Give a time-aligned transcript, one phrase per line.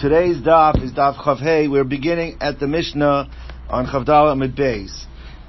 [0.00, 1.70] Today's daf is daf Chavhei.
[1.70, 3.30] We're beginning at the Mishnah
[3.70, 5.06] on Chavdala Amid Beis.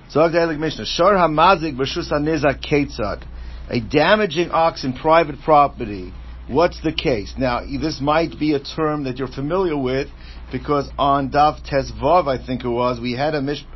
[0.08, 0.86] So, the Mishnah.
[0.86, 3.28] Shor hamazik b'shus nizak ketzad.
[3.70, 6.14] A damaging ox in private property.
[6.48, 7.34] What's the case?
[7.38, 10.08] Now, this might be a term that you're familiar with
[10.50, 13.68] because on Daf Tesvav, I think it was, we had a Mishnah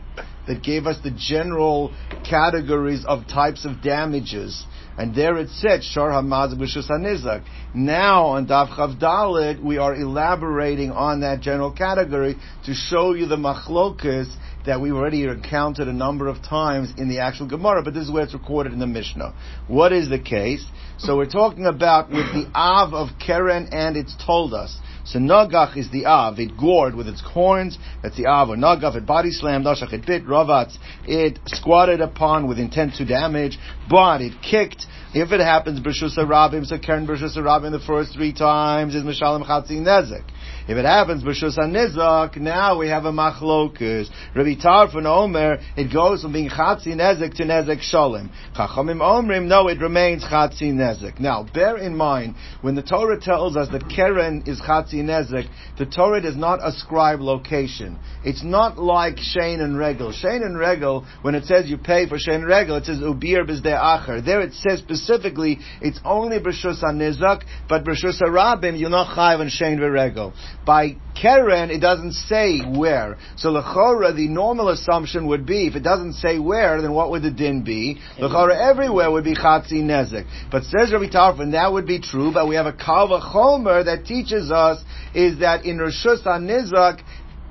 [0.47, 1.93] that gave us the general
[2.23, 4.65] categories of types of damages.
[4.97, 7.43] And there it said, Shar Hamaz Nizak.
[7.73, 13.37] Now on Daf Chavdalit, we are elaborating on that general category to show you the
[13.37, 14.33] machlokas
[14.65, 18.11] that we've already encountered a number of times in the actual Gemara, but this is
[18.11, 19.33] where it's recorded in the Mishnah.
[19.67, 20.65] What is the case?
[20.99, 24.77] So we're talking about with the Av of Keren and it's told us.
[25.03, 28.95] So Nagach is the Av, it gored with its horns, that's the Av, or Nagach,
[28.95, 33.57] it body slammed, Nashach, it bit, Ravatz, it squatted upon with intent to damage,
[33.89, 38.33] but it kicked, if it happens, B'shus Rabim, so Keren B'shus Rabim the first three
[38.33, 40.23] times is Mishalim Chatzi Nezek.
[40.71, 44.07] If it happens b'shus nizak, now we have a machlokus.
[44.33, 48.29] Rabbi Tarfon Omer, it goes from being chatzi nezek to nezek sholem.
[48.55, 51.19] Chachamim Omrim, no, it remains chatzi nezek.
[51.19, 55.85] Now, bear in mind, when the Torah tells us that keren is chatzi nezek, the
[55.85, 57.99] Torah does not ascribe location.
[58.23, 60.13] It's not like Shane and Regel.
[60.13, 63.45] Shane and Regel, when it says you pay for Shane and Regel, it says ubir
[63.45, 64.23] b'zdei acher.
[64.23, 69.49] There it says specifically, it's only b'shus nizak, but b'shus rabim, you're not chayiv on
[69.49, 70.33] Shane v'Regel.
[70.65, 73.17] By Keren, it doesn't say where.
[73.35, 77.23] So Lechora, the normal assumption would be, if it doesn't say where, then what would
[77.23, 77.99] the din be?
[78.19, 80.25] Lechora, everywhere would be Chatzi Nezek.
[80.51, 84.05] But says Rabbi Tarfon, that would be true, but we have a Kalva Chomer that
[84.05, 84.83] teaches us
[85.15, 87.01] is that in Rishus HaNizak,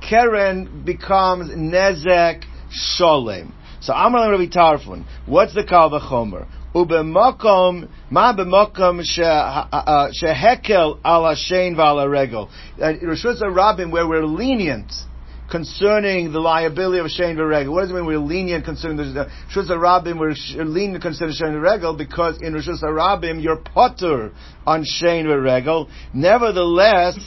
[0.09, 3.53] Keren becomes Nezek Sholem.
[3.81, 6.47] So Amar Rabbi Tarfon, what's the Kalva Chomer?
[6.76, 9.00] ובמקום, מה במקום
[10.12, 12.44] שהקל על השן ועל הרגל.
[13.12, 14.92] רשות הרבים, where we're lenient,
[15.50, 17.72] concerning the liability of Shein V'Regel.
[17.72, 20.20] What does it mean we're lenient concerning the Rishus Harabim?
[20.20, 20.34] We're
[20.66, 24.32] lenient concerning Shein V'Regel because in Rishus Harabim you're potter
[24.66, 25.88] on Shein V'Regel.
[26.14, 27.18] Nevertheless,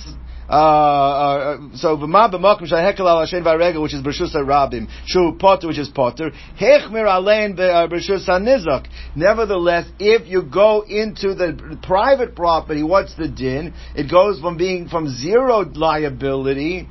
[0.53, 5.67] uh, uh, so v'ma b'makom shahekel al Hashem v'aregel, which is b'rshus rabim, shu potter,
[5.67, 8.87] which is potter, hechmir alein uh, b'rshus nizak.
[9.15, 13.73] Nevertheless, if you go into the private property, what's the din?
[13.95, 16.87] It goes from being from zero liability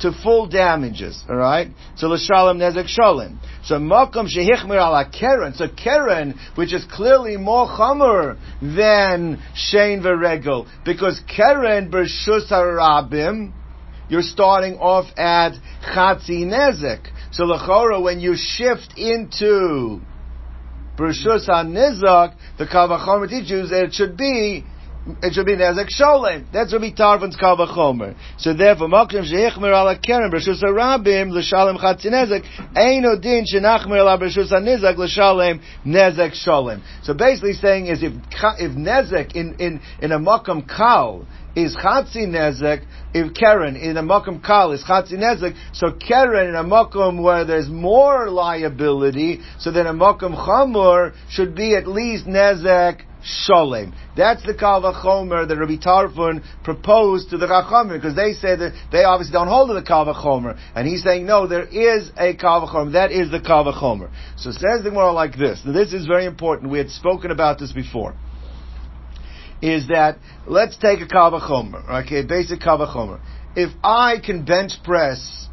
[0.00, 1.22] to full damages.
[1.28, 1.68] All right.
[1.96, 3.40] So l'shalom nezek shalom.
[3.64, 5.54] So makom shehichmir ala keren.
[5.54, 13.52] So keren, which is clearly more chamer than shein v'regel, because keren b'shus harabim.
[14.08, 15.52] You're starting off at
[15.84, 17.08] chatzi nezek.
[17.32, 20.00] So l'chora, when you shift into
[20.96, 24.64] b'shus nizak, the kavachomer teaches that it should be
[25.22, 26.44] it should be Nezek Sholem.
[26.52, 28.14] That's Rabbi Tarfon's Kal V'chomer.
[28.38, 34.18] So therefore, Mokim Shehichmer Ala Keren B'Rishus HaRabim L'Shalem Chatzi Nezek Eino Din Shenachmer Ala
[34.18, 36.82] B'Rishus HaNizek L'Shalem Nezek Sholem.
[37.02, 41.26] So basically saying is if, if Nezek in, in, in a Mokim Kal
[41.56, 46.54] is Chatzi Nezek, if Keren in a Mokum Kal is Chatzi Nezek, so Keren in
[46.54, 52.26] a Mokum where there's more liability, so then a Mokum Chamur should be at least
[52.26, 53.92] Nezek Sholem.
[54.16, 58.72] That's the Kal Vachomer that Rabbi Tarfon proposed to the Chachamim, because they said that
[58.90, 60.58] they obviously don't hold to the Kal Vachomer.
[60.74, 62.92] And he's saying, no, there is a Kal Vachomer.
[62.92, 64.10] That is the Kal Vachomer.
[64.36, 65.62] So says the Gemara like this.
[65.64, 66.70] Now this is very important.
[66.70, 68.14] We had spoken about this before.
[69.60, 73.20] Is that, let's take a Kal Vachomer, okay, basic Kal Vachomer.
[73.56, 75.48] If I can bench press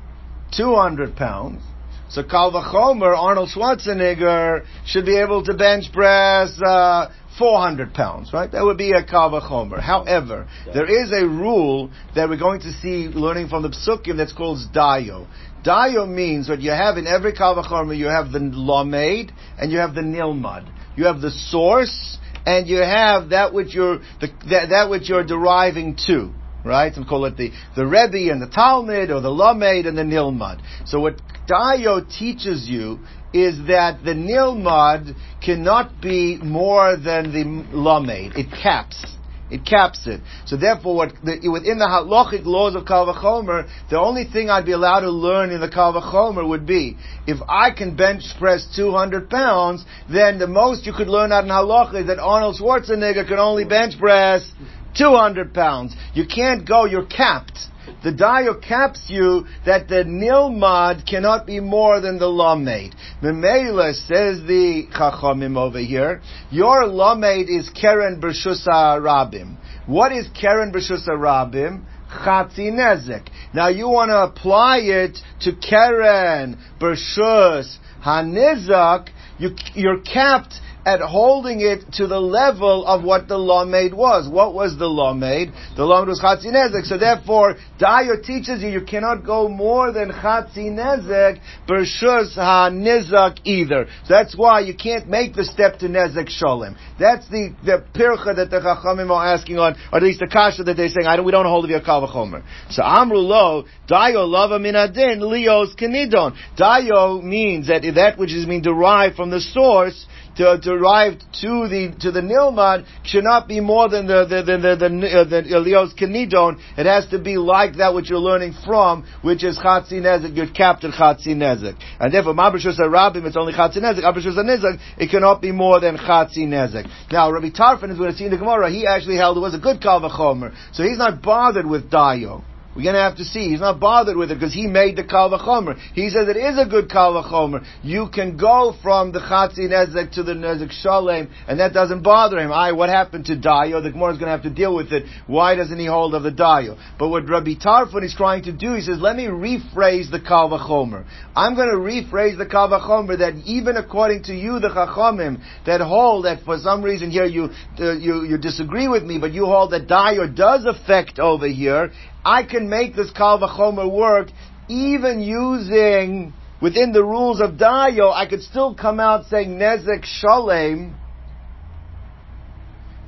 [0.55, 1.63] 200 pounds,
[2.09, 8.51] so Kal Vachomer, Arnold Schwarzenegger, should be able to bench press, uh, 400 pounds, right?
[8.51, 9.79] That would be a kava chomer.
[9.79, 14.33] However, there is a rule that we're going to see learning from the psukim that's
[14.33, 15.27] called dayo.
[15.65, 19.79] Dayo means what you have in every kava chomer, you have the lamed and you
[19.79, 20.71] have the nilmad.
[20.95, 25.25] You have the source and you have that which you're, the, that, that which you're
[25.25, 26.33] deriving to
[26.65, 26.91] right?
[26.97, 30.61] We call it the, the Rebbe and the Talmud, or the Lamed and the Nilmad.
[30.85, 32.99] So what Dayo teaches you
[33.35, 37.43] is that the nilmad cannot be more than the
[37.77, 38.33] lamed.
[38.37, 39.05] It caps.
[39.51, 40.21] It caps it.
[40.45, 44.65] So therefore, what the, within the halachic laws of Kal Vachomer, the only thing I'd
[44.65, 46.97] be allowed to learn in the Kal Vachomer would be,
[47.27, 51.49] if I can bench press 200 pounds, then the most you could learn out in
[51.49, 54.49] halacha is that Arnold Schwarzenegger can only bench press
[54.97, 55.93] 200 pounds.
[56.13, 57.59] You can't go, you're capped.
[58.05, 62.95] The dio caps you that the nilmad cannot be more than the lamed.
[63.19, 66.21] Memela says the chachamim over here.
[66.51, 69.57] Your lamed is keren b'shusa rabim.
[69.87, 71.83] What is keren b'shusa rabim?
[72.23, 73.27] chatzi nezek.
[73.55, 80.53] Now you want to apply it to Keren, Bershus, Hanizak, you, you're capped
[80.85, 84.29] at holding it to the level of what the law made was.
[84.29, 85.51] What was the law made?
[85.75, 86.85] The law was Chatzi Nezek.
[86.85, 93.87] So therefore, Daya teaches you you cannot go more than Chatzi Nezek, Bershus HaNizak either.
[94.05, 96.77] So that's why you can't make the step to Nezek Sholem.
[96.99, 100.63] That's the, the pircha that the Chachamim are asking on, or at least the kasha
[100.63, 102.43] that they're saying, I don't, we don't hold of your Kavachomer.
[102.69, 106.37] So Amru Lo, Dayo Lava Minadin, Leos Kenidon.
[106.57, 110.05] Dayo means that that which is being derived from the source,
[110.37, 114.57] to, derived to the to the nilmad should not be more than the the the
[114.57, 116.59] the, the, uh, the Elios Kenidon.
[116.77, 120.35] It has to be like that which you're learning from, which is Chatzi Nezek.
[120.35, 124.03] You're captured Chatzi Nezek, and therefore Mabrishus Rabim it's only Chatzi Nezek.
[124.03, 126.89] Mabrishus Nezek it cannot be more than Chatzi Nezek.
[127.11, 128.69] Now Rabbi Tarfon is going to see in the Gemara.
[128.71, 132.43] He actually held it was a good Kalvachomer, so he's not bothered with Dayo.
[132.75, 133.49] We're going to have to see.
[133.49, 135.77] He's not bothered with it because he made the kal v'chomer.
[135.93, 137.65] He says it is a good kal v'chomer.
[137.83, 142.37] You can go from the chatzi nezek to the nezek shalem, and that doesn't bother
[142.37, 142.51] him.
[142.51, 143.81] I, what happened to dayo?
[143.81, 145.05] The Gemara is going to have to deal with it.
[145.27, 146.77] Why doesn't he hold of the dayo?
[146.99, 150.49] But what Rabbi Tarfon is trying to do, he says, let me rephrase the kal
[150.49, 151.05] v'chomer.
[151.35, 155.81] I'm going to rephrase the kal v'chomer that even according to you, the chachamim, that
[155.81, 157.49] hold that for some reason here you
[157.79, 161.91] uh, you you disagree with me, but you hold that dayo does affect over here,
[162.25, 164.29] I can make this kal v'chomer work
[164.67, 168.11] even using within the rules of Dayo.
[168.11, 170.95] I could still come out saying nezek shalem.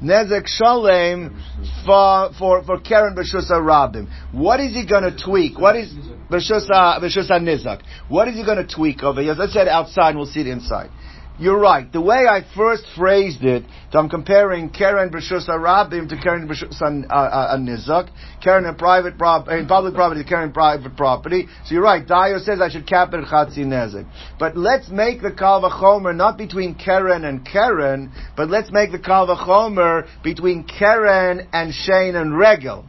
[0.01, 1.41] Nezek Shalem
[1.83, 4.07] for for for Keren B'Shusa Rabim.
[4.31, 5.57] What is he going to tweak?
[5.57, 5.91] What is
[6.29, 7.81] B'Shusa B'Shusa Nizak?
[8.07, 9.33] What is he going to tweak over here?
[9.33, 10.09] Let's it outside.
[10.09, 10.91] and We'll see it inside.
[11.39, 11.91] You're right.
[11.91, 16.81] The way I first phrased it, so I'm comparing Karen B'Shus Rabim to Karen B'Shus
[16.81, 18.09] uh, Nizak,
[18.43, 21.47] Karen in private property, in public property to Karen private property.
[21.65, 22.05] So you're right.
[22.05, 24.07] Dio says I should cap it Chatzi.
[24.39, 28.99] But let's make the Kal V'Chomer not between Karen and Karen, but let's make the
[28.99, 32.83] Kal V'Chomer between Karen and Shane and Regel.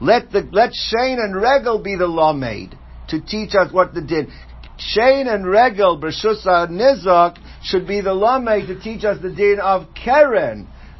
[0.00, 2.76] Let the, let Shane and Regel be the law made
[3.08, 4.32] to teach us what the din.
[4.76, 7.38] Shane and Regel Bershusa Nizak
[7.74, 9.86] should be the Lamei to teach us the din of.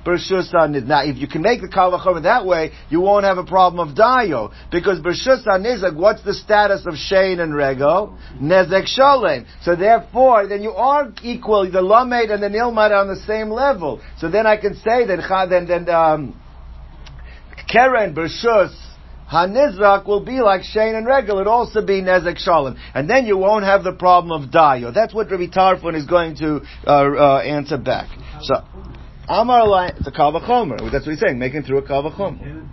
[0.04, 3.88] Bershusa Now, if you can make the Kalvachomer that way, you won't have a problem
[3.88, 4.52] of Dayo.
[4.72, 8.18] Because Bershusa Nizak, what's the status of Shane and Rego?
[8.42, 9.46] Nezek Sholem.
[9.62, 13.50] So therefore, then you are equal, the Lamed and the Nilmad are on the same
[13.50, 14.02] level.
[14.18, 16.40] So then I can say that, then, then, um,
[17.70, 18.74] Keren, Bershus,
[19.30, 21.38] Hanizak will be like Shane and Regal.
[21.40, 22.76] It'll also be Nezek Shalom.
[22.94, 24.92] And then you won't have the problem of Dayo.
[24.92, 28.08] That's what Rabbi Tarfon is going to uh, uh, answer back.
[28.42, 28.56] So,
[29.28, 30.90] Amar it's a Kavachomer.
[30.92, 32.64] That's what he's saying, making through a Kavachomer.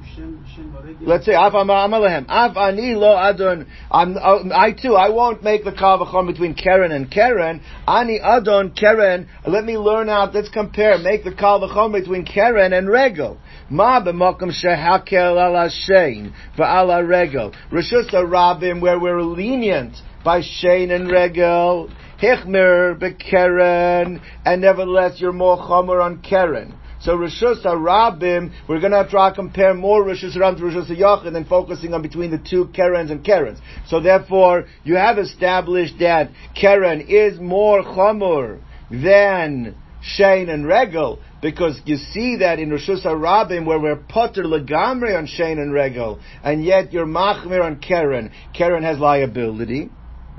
[1.01, 2.25] Let's say, Af Amalahem.
[2.27, 3.65] Af Ani lo Adon.
[3.89, 7.61] Uh, I too, I won't make the Kavachom between Karen and Karen.
[7.87, 9.27] Ani Adon, Karen.
[9.47, 13.39] Let me learn out, let's compare, make the Kavachom between Karen and Regel.
[13.71, 17.53] Ma b'mokum shehakel ala shein v'ala regel.
[17.71, 19.95] Rishus Rabim, where we're lenient
[20.25, 21.89] by shein and regel.
[22.21, 26.73] Hichmer bekeren, and nevertheless you're more chomer on Karen.
[26.99, 31.31] So Rishus Rabim, we're going to try to compare more Rishus Ram to Rishus Yachid
[31.31, 33.59] than focusing on between the two Karens and Karens.
[33.87, 38.59] So therefore, you have established that Karen is more Chomor
[38.91, 45.17] than Shane and Regel, because you see that in Rishus Rabim where we're potter legamri
[45.17, 48.31] on Shane and Regel, and yet you're machmir on Karen.
[48.53, 49.89] Karen has liability.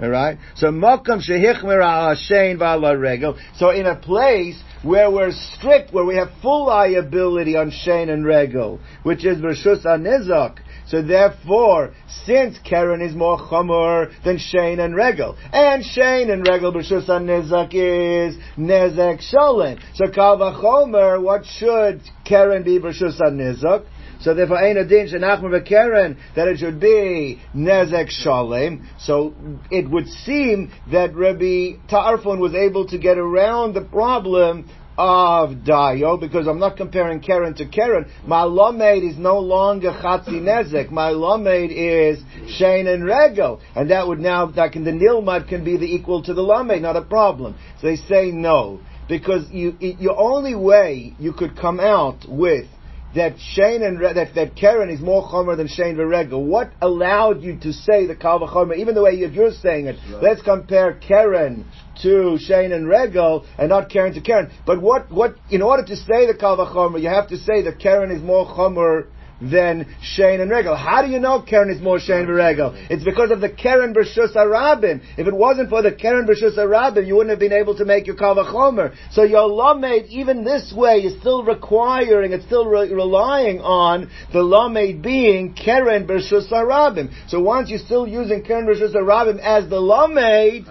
[0.00, 0.38] Alright?
[0.56, 3.38] So Makam Shehichmir Shein Vala Regel.
[3.56, 8.24] So in a place where we're strict, where we have full liability on Shein and
[8.24, 10.58] Regel, which is Rishus Anizak,
[10.92, 11.94] so therefore,
[12.26, 17.70] since Karen is more chomer than Shane and Regal, and Shane and Regel b'shus nizak
[17.72, 19.80] is nezek sholem.
[19.94, 23.86] So kal v'chomer, what should Karen be b'shus nizak?
[24.20, 28.86] So therefore, ain't a adin shenachmer v'keren that it should be nezek shalem.
[28.98, 29.32] So
[29.70, 34.68] it would seem that Rabbi Tarfon was able to get around the problem
[34.98, 38.10] of Dayo, because I'm not comparing Karen to Karen.
[38.26, 40.90] My Lomaid is no longer Chatzi Nezek.
[40.90, 42.22] My Lomaid is
[42.56, 43.60] Shane and Regel.
[43.74, 46.82] And that would now, that can, the Nilmad can be the equal to the Lomaid,
[46.82, 47.56] not a problem.
[47.80, 48.80] So they say no.
[49.08, 52.66] Because you, your only way you could come out with
[53.14, 56.44] that Shane and that that Karen is more chomer than Shane Regel.
[56.44, 59.96] What allowed you to say the Kal Chomer, even the way you're saying it?
[60.10, 60.22] Right.
[60.22, 61.66] Let's compare Karen
[62.02, 64.50] to Shane and Regel and not Karen to Karen.
[64.66, 67.78] But what what in order to say the Kal Chomer, you have to say that
[67.78, 69.06] Karen is more chomer
[69.50, 70.76] than Shane and Regal.
[70.76, 72.74] How do you know Karen is more Shane and Regal?
[72.90, 75.02] It's because of the Karen Bershus Arabim.
[75.16, 78.06] If it wasn't for the Karen Bershus Arabim, you wouldn't have been able to make
[78.06, 78.94] your Kavachomer.
[79.10, 84.42] So your Lamed, even this way, is still requiring, it's still re- relying on the
[84.42, 87.12] Lamed being Karen Bershus Arabim.
[87.28, 90.66] So once you're still using Karen Bershus Arabim as the Lamed,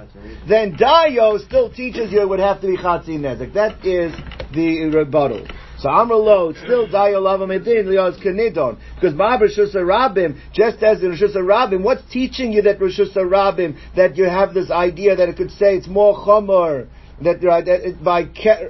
[0.47, 3.53] then Dayo still teaches you it would have to be Chatzi Nezek.
[3.53, 4.13] That is
[4.53, 5.47] the rebuttal.
[5.81, 8.77] So Amrlo, still Dayolav Amedin, Lios Kanidon.
[8.93, 13.75] Because Ma Rishus Rabim, just as in Rishus Rabim, what's teaching you that Rishus Rabim,
[13.95, 16.87] that you have this idea that it could say it's more Chomer,
[17.23, 18.23] that, right, that by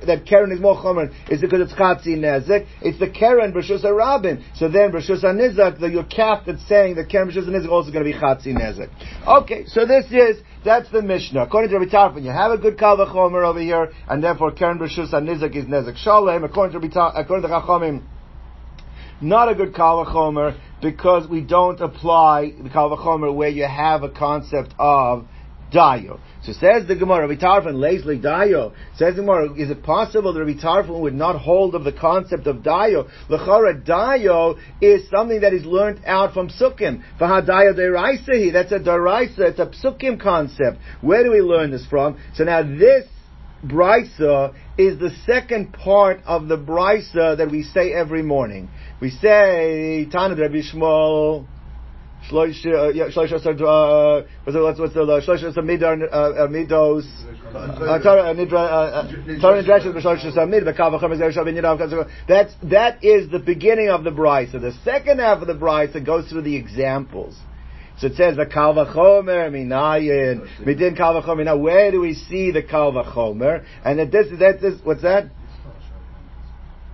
[0.06, 2.68] that Karen is more chomer is because it's chatzi nezek.
[2.82, 4.44] It's the Karen b'shus rabin.
[4.56, 8.04] So then b'shus nizak, the your cap that's saying the Karen b'shus nizak also going
[8.04, 8.90] to be chatzi nezek.
[9.26, 11.44] Okay, so this is that's the Mishnah.
[11.44, 14.80] According to Rabbi Tarfon, you have a good kal v'chomer over here, and therefore Karen
[14.80, 16.44] b'shus and nizak is nezek shalem.
[16.44, 18.04] According to Rabbi according to Chachamim,
[19.22, 24.04] not a good kal v'chomer because we don't apply the kal v'chomer where you have
[24.04, 25.28] a concept of
[25.72, 26.20] dayo.
[26.44, 28.74] So says the Gemara, Rabbi Tarfon, Lazely Dayo.
[28.96, 32.48] Says the Gemara, is it possible that Rabbi Tarfon would not hold of the concept
[32.48, 33.08] of Dayo?
[33.30, 37.04] L'chara Dayo is something that is learnt out from Sukkim.
[37.20, 40.80] V'hadayo deraisahi, that's a deraisa, it's a Psukim concept.
[41.02, 42.20] Where do we learn this from?
[42.34, 43.06] So now this
[43.64, 48.70] brisa is the second part of the brisa that we say every morning.
[49.00, 51.46] We say, Tanad Rabbi Shmuel,
[52.32, 56.10] Shloish, uh, Shloish Asar, uh, what's what's the uh, Shloish Asar Midar
[56.50, 57.06] Midos,
[58.02, 62.10] Torah Nidra, Torah Nidra Shloish Asar Mid, Bekav V'Chem Ezer Shavin Yirav.
[62.28, 64.62] That's that is the beginning of the brisa.
[64.62, 67.38] The second half of the brisa goes through the examples.
[68.00, 71.46] So it says the kal vachomer minayin midin kal vachomer.
[71.46, 73.66] Now where do we see the kal vachomer?
[73.84, 75.30] And that this that this what's that?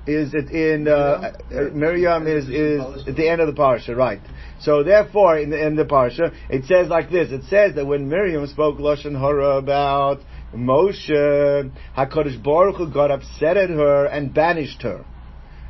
[0.07, 1.33] Is it in uh,
[1.73, 4.21] Miriam is is at the end of the parsha, right?
[4.61, 7.31] So therefore, in the in the parsha, it says like this.
[7.31, 10.19] It says that when Miriam spoke lashon hara about
[10.55, 15.03] Moshe, Hakadosh Baruch Hu got upset at her and banished her.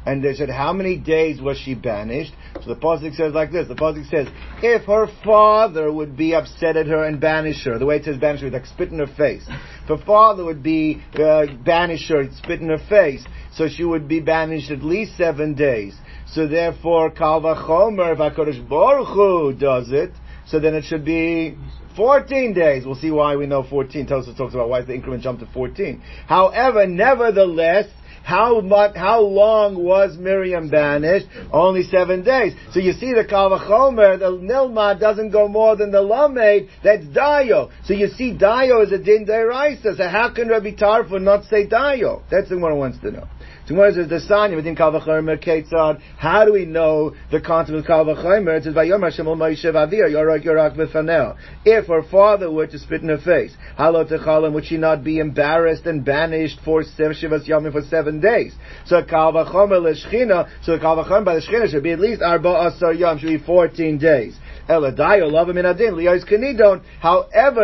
[0.06, 2.32] And they said, how many days was she banished?
[2.64, 3.68] So the pasuk says like this.
[3.68, 4.28] The pasuk says,
[4.64, 8.16] if her father would be upset at her and banish her, the way it says
[8.16, 9.44] banish her, is like spit in her face.
[9.50, 13.26] If her father would be uh, banish her, spit in her face,
[13.58, 15.96] so she would be banished at least seven days.
[16.28, 20.12] So therefore, Kal Vachomer, if HaKadosh Baruch Hu does it,
[20.46, 21.58] so then it should be
[21.96, 22.86] 14 days.
[22.86, 24.06] We'll see why we know 14.
[24.06, 26.02] Tosa talks about why the increment jumped to 14.
[26.28, 27.88] However, nevertheless,
[28.24, 31.28] how much, how long was Miriam banished?
[31.52, 32.54] Only seven days.
[32.74, 37.72] So you see the Kalvachomer, the Nilma doesn't go more than the Lamed, that's Dayo.
[37.86, 39.96] So you see Dayo is a Din Deraisa.
[39.96, 42.22] So how can Rabbi Tarfon not say Dayo?
[42.30, 43.28] That's the one who wants to know.
[43.66, 46.00] Tomorrow says the Sanya within Kal V'chomer Ketzad.
[46.18, 48.58] How do we know the concept of Kal V'chomer?
[48.58, 51.38] It says Vayom Hashem Moshe Vavir Yorak Yorak.
[51.66, 55.20] If her father were to spit in her face, Halo Techalim, would she not be
[55.20, 58.54] embarrassed and banished for Shivas Yomim for seven days?
[58.86, 62.22] So Kal V'chomer L'Shchina, so the Kal V'chomer by the Shchina should be at least
[62.22, 64.38] Arba Asar Yom, should be fourteen days.
[64.68, 64.90] However,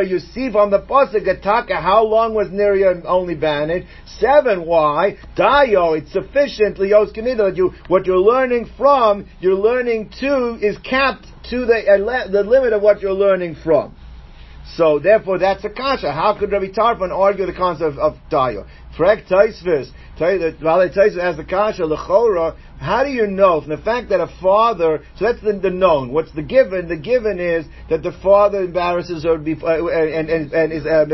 [0.02, 3.88] you see from the pasuk Ataka, how long was Miriam only banished?
[4.20, 4.66] Seven.
[4.66, 5.18] Why?
[5.36, 5.98] Dayo.
[5.98, 7.58] It's sufficient liyos kanidon.
[7.58, 12.72] You what you're learning from, you're learning to is capped to the uh, the limit
[12.72, 13.96] of what you're learning from.
[14.76, 16.12] So therefore, that's a kasha.
[16.12, 18.66] How could Rabbi Tarfon argue the concept of, of dayo?
[18.98, 22.56] Frek Taisvis, Vale Taisvis as the kasha lechora.
[22.80, 25.04] How do you know from the fact that a father?
[25.18, 26.12] So that's the, the known.
[26.12, 26.88] What's the given?
[26.88, 31.06] The given is that the father embarrasses her uh, and and and is uh,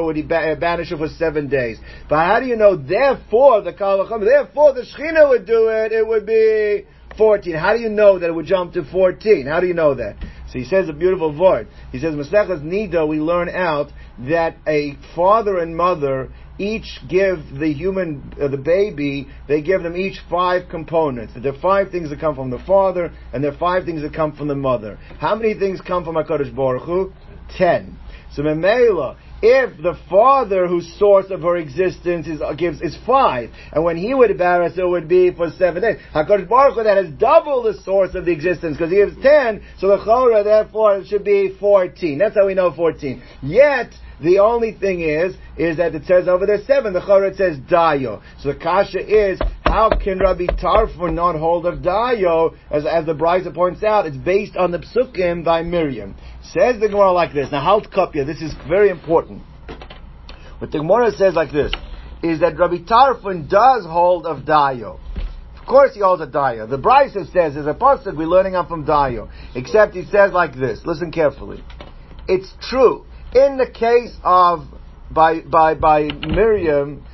[0.00, 1.78] would he ba- banish her for seven days.
[2.08, 2.76] But how do you know?
[2.76, 4.24] Therefore, the kalacham.
[4.24, 5.92] Therefore, the shechina would do it.
[5.92, 6.84] It would be.
[7.16, 7.54] 14.
[7.54, 9.46] How do you know that it would jump to 14?
[9.46, 10.16] How do you know that?
[10.48, 11.68] So he says a beautiful word.
[11.92, 13.92] He says, Masechas Nida, we learn out
[14.28, 19.96] that a father and mother each give the human, uh, the baby, they give them
[19.96, 21.32] each five components.
[21.36, 24.14] There are five things that come from the father, and there are five things that
[24.14, 24.98] come from the mother.
[25.18, 27.12] How many things come from HaKadosh Baruch Hu?
[27.56, 27.98] Ten.
[28.32, 33.84] So Memela, if the father whose source of her existence is gives is five, and
[33.84, 35.98] when he would embarrass her would be for seven days.
[36.14, 39.62] Hakadosh Baruch Hu that has double the source of the existence because he gives ten,
[39.78, 42.18] so the chora therefore it should be fourteen.
[42.18, 43.22] That's how we know fourteen.
[43.42, 46.92] Yet the only thing is, is that it says over there seven.
[46.92, 48.22] The chora says dayo.
[48.40, 52.56] So the kasha is, how can Rabbi Tarfon not hold of dayo?
[52.70, 56.14] As, as the Brisa points out, it's based on the psukim by Miriam.
[56.42, 57.50] Says the Gemara like this.
[57.50, 58.26] Now, halt kopya.
[58.26, 59.42] This is very important.
[60.58, 61.72] What the Gemara says like this
[62.22, 64.98] is that Rabbi Tarfon does hold of dayo.
[65.64, 66.68] Of course he holds a Dayo.
[66.68, 69.30] The Brisa says, as a pasuk we're learning up from Dayo.
[69.54, 71.64] Except he says like this, listen carefully.
[72.28, 73.06] It's true.
[73.34, 74.66] In the case of,
[75.10, 77.04] by, by, by Miriam,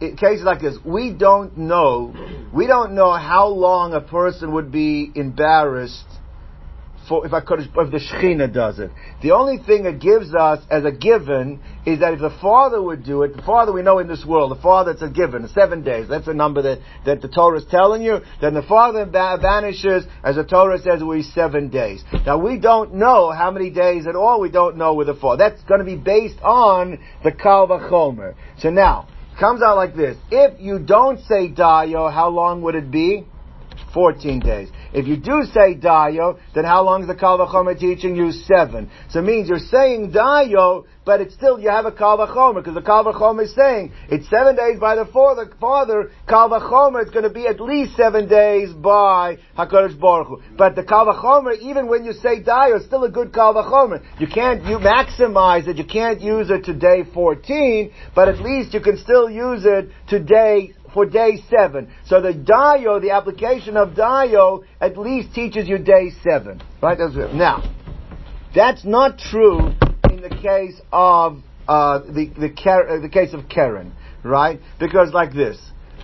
[0.00, 2.14] cases like this, we don't know,
[2.52, 6.17] we don't know how long a person would be embarrassed
[7.08, 8.90] for if could, if the Shechina does it.
[9.22, 13.04] The only thing it gives us as a given is that if the Father would
[13.04, 15.82] do it, the Father we know in this world, the Father it's a given, seven
[15.82, 16.08] days.
[16.08, 18.18] That's the number that, that the Torah is telling you.
[18.40, 22.04] Then the Father vanishes, as the Torah says, we seven days.
[22.26, 24.40] Now we don't know how many days at all.
[24.40, 25.48] We don't know with the Father.
[25.48, 28.34] That's going to be based on the Kal Vachomer.
[28.58, 30.16] So now comes out like this.
[30.30, 33.26] If you don't say Dayo, how long would it be?
[33.94, 34.68] 14 days.
[34.92, 38.32] If you do say Dayo, then how long is the Kal Vachomer teaching you?
[38.32, 38.90] Seven.
[39.10, 42.74] So it means you're saying Dayo, but it's still, you have a Kal Vachomer, because
[42.74, 46.50] the Kal Vachomer is saying, it's seven days by the father, father Kal
[46.96, 50.42] it's going to be at least seven days by HaKadosh Baruch Hu.
[50.56, 54.02] But the Kal Vachomer, even when you say Dayo, it's still a good Kal Vachomer.
[54.18, 58.72] You can't, you maximize it, you can't use it to day 14, but at least
[58.72, 61.92] you can still use it to day for day seven.
[62.06, 66.62] So the Dayo, the application of Dayo, at least teaches you day seven.
[66.82, 66.98] Right?
[66.98, 67.34] That's it.
[67.34, 67.62] Now,
[68.54, 69.58] that's not true
[70.10, 73.92] in the case of uh, the the, uh, the case of Karen,
[74.22, 74.60] right?
[74.80, 75.58] Because like this,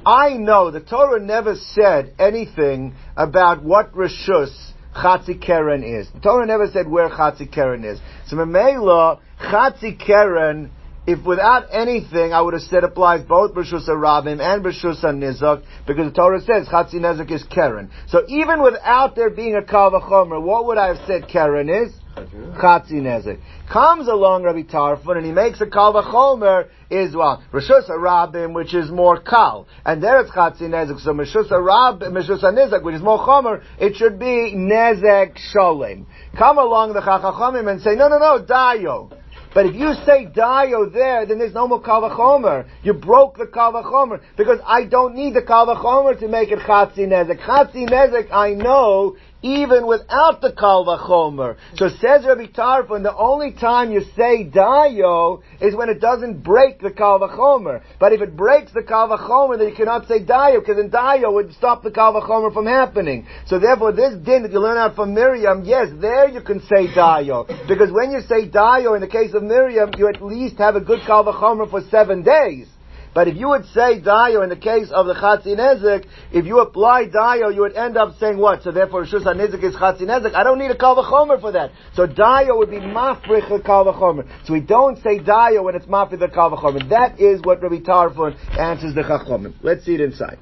[0.05, 6.09] I know the Torah never said anything about what rishus Chatzi Keren is.
[6.13, 7.99] The Torah never said where Chatzi Keren is.
[8.27, 10.71] So Memela, Chatzi Keren
[11.07, 16.07] if without anything, I would have said applies both Rishus Rabim and Rishus Nizak, because
[16.11, 17.91] the Torah says Chatzi Nezak is Keren.
[18.09, 21.95] So even without there being a Kavachomer, what would I have said Keren is?
[22.17, 23.41] Chatzi Nezek.
[23.71, 28.91] Comes along Rabbi Tarfon and he makes a Kavachomer is well, Rishus Rabim, which is
[28.91, 29.67] more Kal.
[29.85, 31.01] And there it's Chatzi Nezek.
[31.01, 36.07] So Rishus Rabim, Rishus Nizak, which is more Chomer, it should be Nezek Sholem.
[36.39, 39.21] Come along the Chachachomim and say, no, no, no, Dayo.
[39.55, 42.67] But if you say dio there, then there's no more kavachomer.
[42.83, 47.41] You broke the kavachomer because I don't need the kavachomer to make it chatzi nezek.
[47.41, 51.57] Chatzi nezek, I know even without the Kal Vachomer.
[51.77, 56.81] So says Rabbi Tarfon, the only time you say Dayo is when it doesn't break
[56.81, 57.83] the Kal Vachomer.
[58.01, 61.35] But if it breaks the Kal Vachomer, then you cannot say Dayo, because then Dayo
[61.35, 63.27] would stop the Kal Vachomer from happening.
[63.47, 66.87] So therefore, this din that you learn out from Miriam, yes, there you can say
[66.89, 67.47] Dayo.
[67.69, 70.81] Because when you say Dayo, in the case of Miriam, you at least have a
[70.81, 72.67] good Kal Vachomer for seven days.
[73.15, 76.59] But if you would say Dayo in the case of the Chatzi Nezik, if you
[76.61, 78.63] apply Dayo, you would end up saying what?
[78.63, 80.35] So therefore, Shus Nezik is Chatzi Nezik.
[80.35, 81.71] I don't need a Kal V'chomer for that.
[81.95, 84.27] So Dayo would be Mafrich the Kal V'chomer.
[84.47, 86.89] So we don't say Dayo when it's Mafrich the Kal V'chomer.
[86.89, 89.55] That is what Rabbi Tarfon answers the Chachomim.
[89.63, 90.39] Let's see it inside.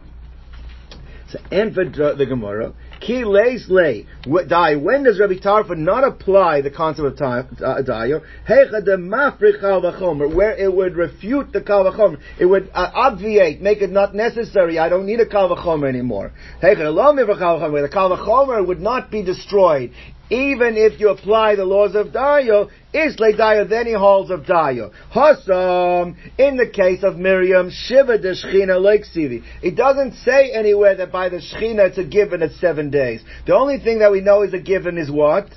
[1.28, 2.72] So, and for the Gemara,
[3.06, 4.06] Ki leis lay.
[4.46, 4.76] Die.
[4.76, 7.16] When does Rabbi Tarfon not apply the concept of
[7.82, 8.22] dayo?
[8.48, 9.82] Hecha de mafri kal
[10.32, 14.78] where it would refute the kal It would uh, obviate, make it not necessary.
[14.78, 15.52] I don't need a kal
[15.84, 16.32] anymore.
[16.62, 19.90] Hecha lo kal where the kal would not be destroyed
[20.32, 24.90] even if you apply the laws of Dayo, is Dayo, then he holds of Dayo.
[25.12, 28.80] Hasam, in the case of Miriam, Shiva de Shechina
[29.14, 29.44] Sivi.
[29.62, 33.22] It doesn't say anywhere that by the Shechina it's a given at seven days.
[33.46, 35.48] The only thing that we know is a given is what?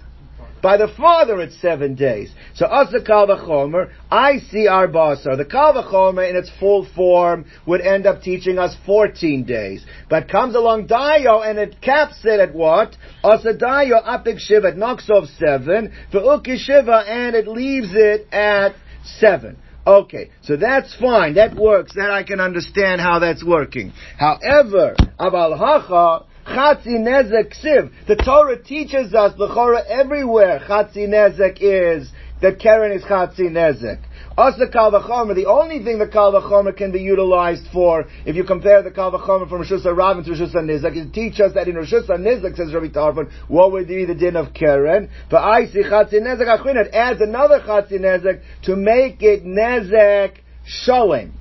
[0.65, 2.31] By the father, it's seven days.
[2.55, 5.37] So us the Kalvachomer, I see our basar.
[5.37, 9.85] The Kalvachomer in its full form would end up teaching us 14 days.
[10.09, 12.97] But comes along Dayo and it caps it at what?
[13.23, 15.93] Asa Dayo Apik Shiva, knocks off seven.
[16.11, 18.73] For Uki Shiva and it leaves it at
[19.03, 19.57] seven.
[19.85, 21.35] Okay, so that's fine.
[21.35, 21.93] That works.
[21.93, 23.93] That I can understand how that's working.
[24.17, 27.91] However, Aval Hacha, Chatzi nezek siv.
[28.07, 33.99] The Torah teaches us, the l'chora everywhere, Chatzi nezek is, that Keren is Chatzi nezek.
[34.37, 38.43] Also Kal Vachomer, the only thing the Kal Vachomer can be utilized for, if you
[38.43, 41.75] compare the Kal Vachomer from Rosh Rabin to Rosh Nizak, it teach us that in
[41.75, 45.09] Rosh Nizak, says Rabbi Tarfon, what would be the din of Keren?
[45.31, 50.37] But I see Chatzi Nezek Achrin, it adds another Chatzi Nezek to make it Nezek
[50.85, 51.31] Sholem.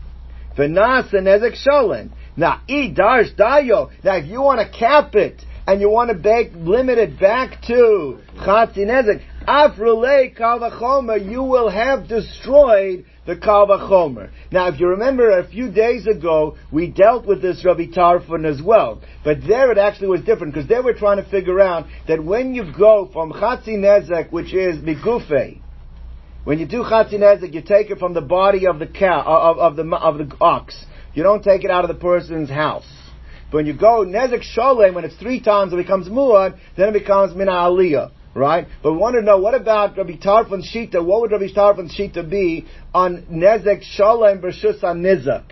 [0.56, 2.10] V'nasa Nezek Sholem.
[2.36, 3.90] Now, e dayo.
[4.02, 8.18] Now, if you want to cap it and you want to limit it back to
[8.38, 14.30] chatzi nezek, afrulei kalvachomer, you will have destroyed the kalvachomer.
[14.50, 18.60] Now, if you remember a few days ago, we dealt with this Rabbi Tarfon as
[18.60, 19.00] well.
[19.22, 22.54] But there it actually was different, because there we're trying to figure out that when
[22.54, 25.60] you go from chatzinezek, which is migufe,
[26.42, 29.76] when you do chatzinezek, you take it from the body of the cow, of, of
[29.76, 30.84] the, of the ox.
[31.14, 32.86] You don't take it out of the person's house.
[33.50, 36.92] But when you go Nezek Sholem, when it's three times, it becomes Muad, then it
[36.92, 38.10] becomes Mina Aliyah.
[38.34, 38.66] Right?
[38.82, 41.04] But we want to know, what about Rabbi Tarfon's Shita?
[41.04, 45.44] What would Rabbi Tarfon's Shita be on Nezek Sholem versus Nizak?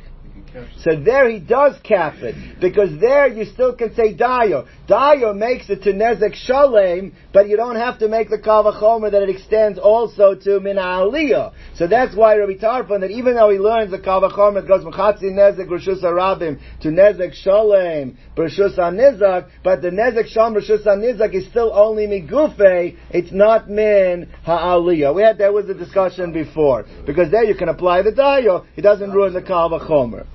[0.79, 4.67] So there he does cap it, because there you still can say dayo.
[4.89, 9.23] Dayo makes it to nezek shalem, but you don't have to make the kavachomer that
[9.23, 11.53] it extends also to min aliyah.
[11.77, 15.33] So that's why Rabbi Tarfon, that even though he learns the kavachomer goes from chatzi
[15.33, 21.47] nezek rishus rabim to nezek shalem rishus nizak, but the nezek shalem rishus nizak is
[21.47, 25.15] still only migufe, it's not min ha'aliyah.
[25.15, 28.83] We had, there was a discussion before, because there you can apply the dayo, it
[28.83, 30.27] doesn't ruin the kavachomer.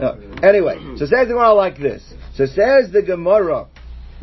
[0.00, 2.02] Uh, anyway, so says the Gemara like this.
[2.34, 3.68] So says the Gemara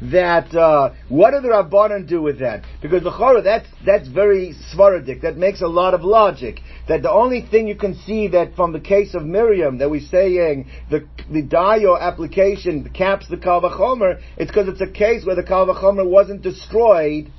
[0.02, 2.64] that uh, what do the Rabbanon do with that?
[2.82, 5.22] Because the Chorah, that's that's very svaradik.
[5.22, 6.60] That makes a lot of logic.
[6.88, 10.02] That the only thing you can see that from the case of Miriam that we're
[10.02, 15.44] saying the the Dayo application caps the Kalvachomer, it's because it's a case where the
[15.44, 17.32] Kalvachomer wasn't destroyed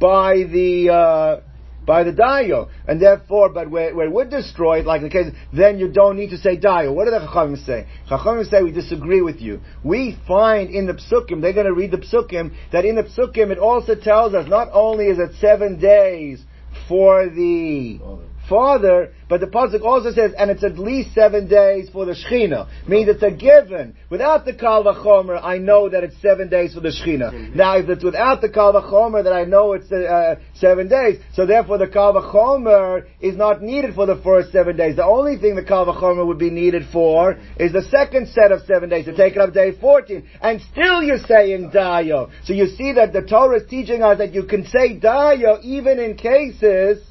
[0.00, 0.90] by the.
[0.90, 1.40] Uh,
[1.86, 5.32] by the dayo, and therefore, but where, where it would destroy it, like the case,
[5.52, 6.92] then you don't need to say dayo.
[6.92, 7.86] What do the chachamim say?
[8.10, 9.60] Chachamim say we disagree with you.
[9.84, 13.50] We find in the psukim, they're going to read the psukim, that in the psukim
[13.50, 16.42] it also tells us not only is it seven days
[16.88, 18.00] for the
[18.48, 22.68] father, but the pasuk also says, and it's at least seven days for the shechina.
[22.88, 23.96] Means it's a given.
[24.08, 27.32] Without the kal vachomer, I know that it's seven days for the shechina.
[27.32, 27.56] Mm-hmm.
[27.56, 31.20] Now, if it's without the kal vachomer, that I know it's uh, seven days.
[31.34, 34.96] So therefore, the kal vachomer is not needed for the first seven days.
[34.96, 38.62] The only thing the kal vachomer would be needed for is the second set of
[38.66, 40.28] seven days to take it up day fourteen.
[40.40, 42.30] And still, you're saying dayo.
[42.44, 45.98] So you see that the Torah is teaching us that you can say dayo even
[45.98, 47.02] in cases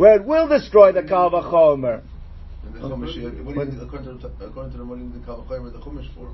[0.00, 2.00] where it will destroy the Kal Vachomer.
[2.74, 6.30] According to the the Chumash for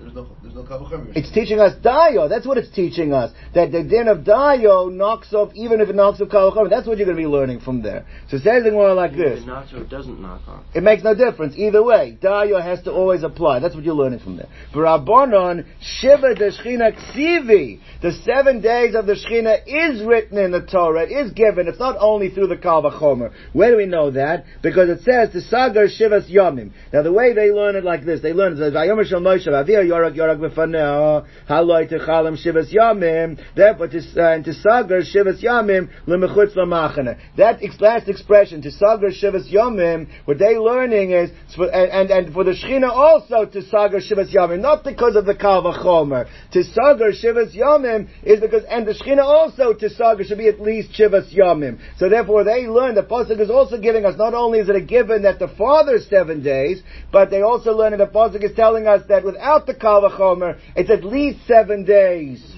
[0.00, 2.28] there's no, there's no It's teaching us Dayo.
[2.28, 3.32] That's what it's teaching us.
[3.54, 6.70] That the din of Dayo knocks off, even if it knocks off Kavachomer.
[6.70, 8.06] That's what you're going to be learning from there.
[8.28, 9.42] So it says it more like this.
[9.42, 10.64] It knocks or it doesn't knock off.
[10.74, 11.56] It makes no difference.
[11.56, 13.58] Either way, Dayo has to always apply.
[13.58, 14.48] That's what you're learning from there.
[14.72, 17.80] For Rabbanon, Shiva de Shechina Ksivi.
[18.00, 21.04] The seven days of the Shechina is written in the Torah.
[21.04, 21.66] It is given.
[21.66, 23.32] It's not only through the Kavachomer.
[23.52, 24.44] Where do we know that?
[24.62, 26.70] Because it says, the Sagar Shivas Yomim.
[26.92, 29.48] Now the way they learn it like this, they learn it, says, Vayomer Shal Moshe,
[29.88, 36.56] Yorag Yorag B'faneo, Haloi Techalam Shivas Yamim, therefore to, uh, to Sagar Shivas Yamim, Lemechutz
[36.56, 37.18] Lamachane.
[37.36, 42.44] That last expression, to Sagar Shivas Yamim, what they learning is, and, and, and for
[42.44, 46.28] the Shechina also to Sagar Shivas Yamim, not because of the Kal Vachomer.
[46.52, 50.60] To Sagar Shivas Yamim is because, and the Shechina also to Sagar should be at
[50.60, 51.78] least Shivas Yamim.
[51.98, 54.80] So therefore they learn, the Pasuk is also giving us, not only is it a
[54.80, 58.86] given that the Father's seven days, but they also learn that the Pasuk is telling
[58.86, 62.54] us that without the It's at least seven days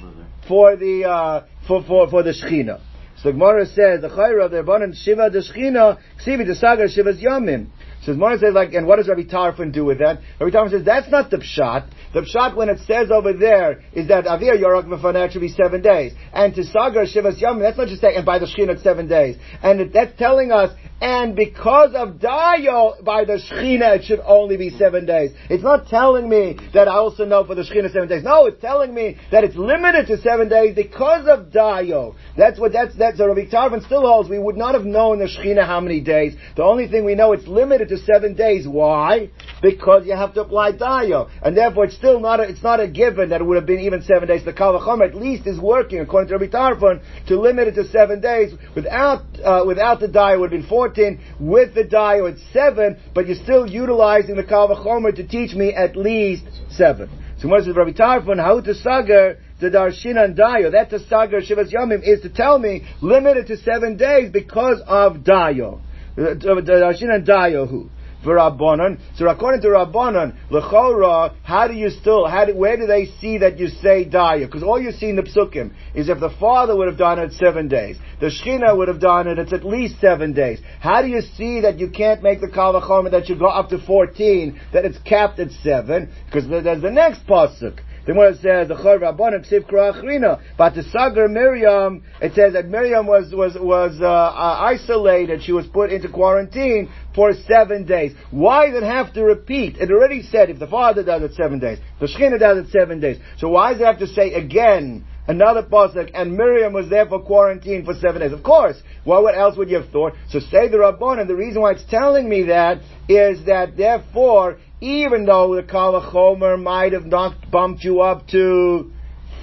[0.48, 2.80] for the uh, for for for the Shechina.
[3.22, 7.20] So Gemara says the Chayra of the Rabbanan Shiva the Shechina Ksivi the Sagar Shiva's
[7.20, 7.68] Yamim.
[8.02, 10.20] So Gemara says like, and what does Rabbi Tarfon do with that?
[10.40, 11.90] Rabbi Tarfon says that's not the pshat.
[12.14, 15.82] The pshat when it says over there is that Avir Yorak Mefanat should be seven
[15.82, 18.82] days, and to Sagar Shivas Yamim that's not just saying and by the Shechina it's
[18.82, 20.70] seven days, and that's telling us
[21.00, 25.30] and because of Dayo, by the Shechina, it should only be seven days.
[25.48, 28.22] It's not telling me that I also know for the Shechina seven days.
[28.22, 32.16] No, it's telling me that it's limited to seven days because of Dayo.
[32.36, 35.24] That's what, that's, that's, so Rabbi Tarfon still holds, we would not have known the
[35.24, 36.34] Shechina how many days.
[36.56, 38.68] The only thing we know, it's limited to seven days.
[38.68, 39.30] Why?
[39.62, 41.30] Because you have to apply Dayo.
[41.42, 43.80] And therefore, it's still not a, it's not a given that it would have been
[43.80, 44.44] even seven days.
[44.44, 48.20] The Kalachom at least is working, according to Rabbi Tarfon, to limit it to seven
[48.20, 48.52] days.
[48.74, 51.20] Without, uh, without the Dayo, would have been 14.
[51.40, 56.44] With the it's seven, but you're still utilizing the Kalvachomer to teach me at least
[56.70, 57.08] seven.
[57.40, 61.40] So what is Rabbi Tarfon, how to sagar the Darshin and Dayo, that to sagar
[61.40, 65.80] Shivas Yomim is to tell me limited to seven days because of Dayo.
[66.18, 67.88] Uh, the Darshin and Dayo who?
[68.22, 68.98] For Rabbanon.
[69.16, 73.38] So according to Rabbanon, Lechora, how do you still, how do, where do they see
[73.38, 74.46] that you say Daya?
[74.46, 77.32] Because all you see in the Psukim is if the father would have done it
[77.32, 80.60] seven days, the Shechina would have done it, it's at least seven days.
[80.80, 82.70] How do you see that you can't make the Kal
[83.10, 86.12] that you go up to 14, that it's capped at seven?
[86.26, 87.80] Because there's the next Pasuk.
[88.10, 90.42] The Gemara says the Chor Rabbanim Ksiv Krachrina.
[90.58, 95.44] But the Sagar Miriam, it says that Miriam was was was uh, uh, isolated.
[95.44, 98.10] She was put into quarantine for seven days.
[98.32, 99.76] Why does it have to repeat?
[99.76, 102.98] It already said if the father does it seven days, the Shechina does it seven
[102.98, 103.18] days.
[103.38, 105.04] So why does it have to say again?
[105.28, 108.32] Another pasuk, and Miriam was there for quarantine for seven days.
[108.32, 110.14] Of course, well, what else would you have thought?
[110.30, 114.58] So say the Rabbon, and the reason why it's telling me that is that therefore
[114.80, 118.90] even though the Kalachomer might have knocked, bumped you up to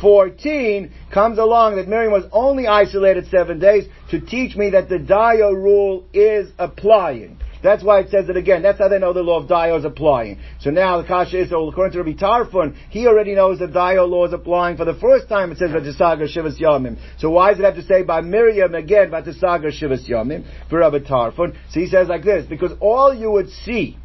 [0.02, 5.00] 14, comes along that Miriam was only isolated seven days to teach me that the
[5.00, 7.39] Dio rule is applying.
[7.63, 8.62] That's why it says it again.
[8.62, 10.39] That's how they know the law of Dio is applying.
[10.60, 14.26] So now the Kasha is, according to Rabbi Tarfon, he already knows the Dio law
[14.26, 16.97] is applying for the first time it says Vatisagar Shivas Yamim.
[17.17, 21.00] So why does it have to say by Miriam again Vatisagar Shivas Yamim for Rabbi
[21.00, 21.56] Tarfon?
[21.71, 23.97] So he says like this, because all you would see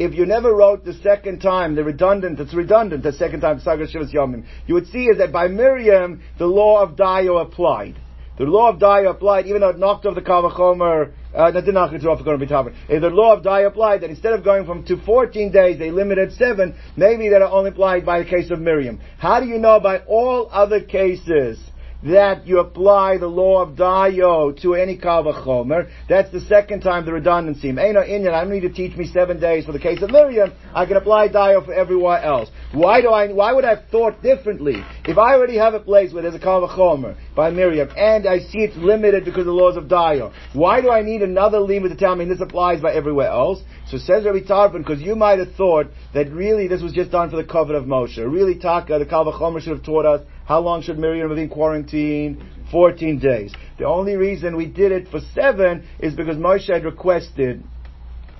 [0.00, 3.84] if you never wrote the second time, the redundant, it's redundant the second time, Sagar
[3.86, 8.00] Shivas Yomim, you would see is that by Miriam, the law of Dio applied.
[8.38, 13.34] The law of Dio applied, even though it knocked off the Kavachomer, uh, the law
[13.34, 17.28] of Dio applied, that instead of going from to 14 days, they limited seven, maybe
[17.28, 18.98] that are only applied by the case of Miriam.
[19.18, 21.60] How do you know by all other cases
[22.02, 25.90] that you apply the law of Dayo to any Kavachomer.
[26.08, 27.72] That's the second time the redundancy.
[27.72, 30.52] Eino I don't need to teach me seven days for the case of Miriam.
[30.74, 32.50] I can apply Dayo for everyone else.
[32.72, 34.82] Why do I, why would I have thought differently?
[35.04, 38.58] If I already have a place where there's a Kavachomer by Miriam, and I see
[38.58, 41.96] it's limited because of the laws of Dayo, why do I need another limit to
[41.96, 43.60] tell me this applies by everywhere else?
[43.88, 47.28] So says Rabbi Tarfon, because you might have thought that really this was just done
[47.28, 48.18] for the covenant of Moshe.
[48.18, 52.42] Really, Taka, the Kavachomer should have taught us how long should Miriam have been quarantined?
[52.72, 53.54] 14 days.
[53.78, 57.62] The only reason we did it for seven is because Moshe had requested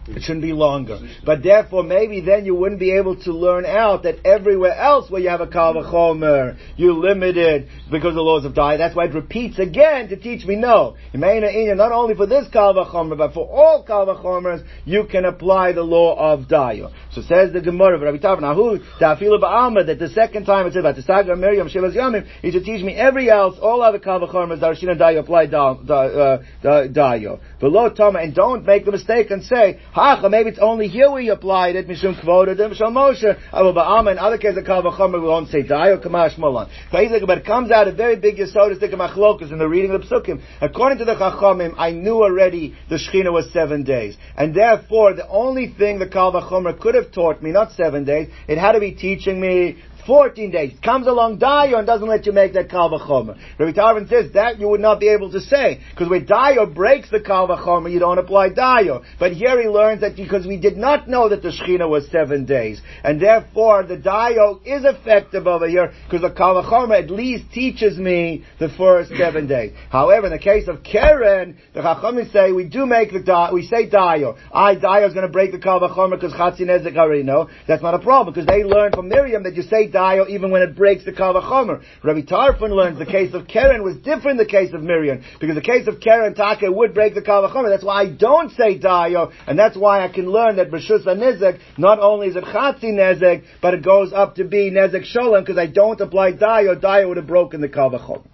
[0.06, 0.98] it shouldn't be longer.
[1.24, 5.20] But therefore, maybe then you wouldn't be able to learn out that everywhere else where
[5.20, 8.78] you have a Kalvachomer, you're limited because of the laws of diet.
[8.78, 10.96] That's why it repeats again to teach me no.
[11.12, 16.46] Not only for this Kalvachomer, but for all Kalvachomers, you can apply the law of
[16.48, 16.90] Dayo.
[17.12, 21.36] So says the Gemara of Rabbi Tavnahu, that the second time it about the Saga
[21.36, 25.46] Miriam Shivas Yamim, he should teach me every else, all other Kalvachomers, Darshina Dayo apply
[25.46, 27.38] the Dayo.
[27.60, 31.30] Below Toma, and don't make the mistake and say, Hacha, maybe it's only here we
[31.30, 35.26] applied it, Mishum Kvoda, Mishum Moshe, Abu Ba'ama, in other cases, the Kal V'chomer, we
[35.26, 36.68] won't say Dayo, Kamash Molan.
[36.92, 40.06] But it comes out a very big Yisod, Stikka Machlokas in the reading of the
[40.06, 40.40] Psukim.
[40.60, 44.16] According to the Chachamim, I knew already the Shechina was seven days.
[44.36, 48.28] And therefore, the only thing the Kal V'chomer could have taught me, not seven days,
[48.46, 50.76] it had to be teaching me 14 days.
[50.82, 53.38] Comes along Dio and doesn't let you make that Kal V'chomer.
[53.60, 55.78] Rabbi Tarfon says that you would not be able to say.
[55.90, 59.04] Because when Dio breaks the Kal V'chomer, you don't apply Dio.
[59.20, 62.44] But here he learns that because we did not know that the Shechina was seven
[62.44, 62.82] days.
[63.04, 67.96] And therefore the Dio is effective over here because the Kal V'chomer at least teaches
[67.96, 69.74] me the first seven days.
[69.90, 73.64] However, in the case of Keren, the Chachamim say we do make the Dio, we
[73.64, 74.36] say Dio.
[74.52, 77.48] I, Dio is going to break the Kal V'chomer because Chatzin Ezek already know.
[77.68, 79.86] That's not a problem because they learned from Miriam that you say
[80.28, 81.82] Even when it breaks the Kavachomer.
[82.02, 85.60] Rabbi Tarfon learns the case of Keren was different the case of Miriam, because the
[85.60, 87.68] case of Keren Taka would break the Kavachomer.
[87.68, 91.60] That's why I don't say Dayo, and that's why I can learn that B'shus Nezek,
[91.76, 95.58] not only is it Chatzi Nezek, but it goes up to be Nezek Sholem, because
[95.58, 98.24] I don't apply Dayo, Dio would have broken the Kavachomer.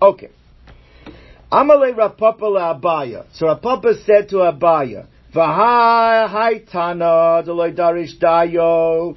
[0.00, 0.30] Okay.
[1.50, 3.24] Amalei Rapapa Abaye.
[3.32, 9.16] So Rav Papa said to Abaye, V'hai hai tana deloy darish dayo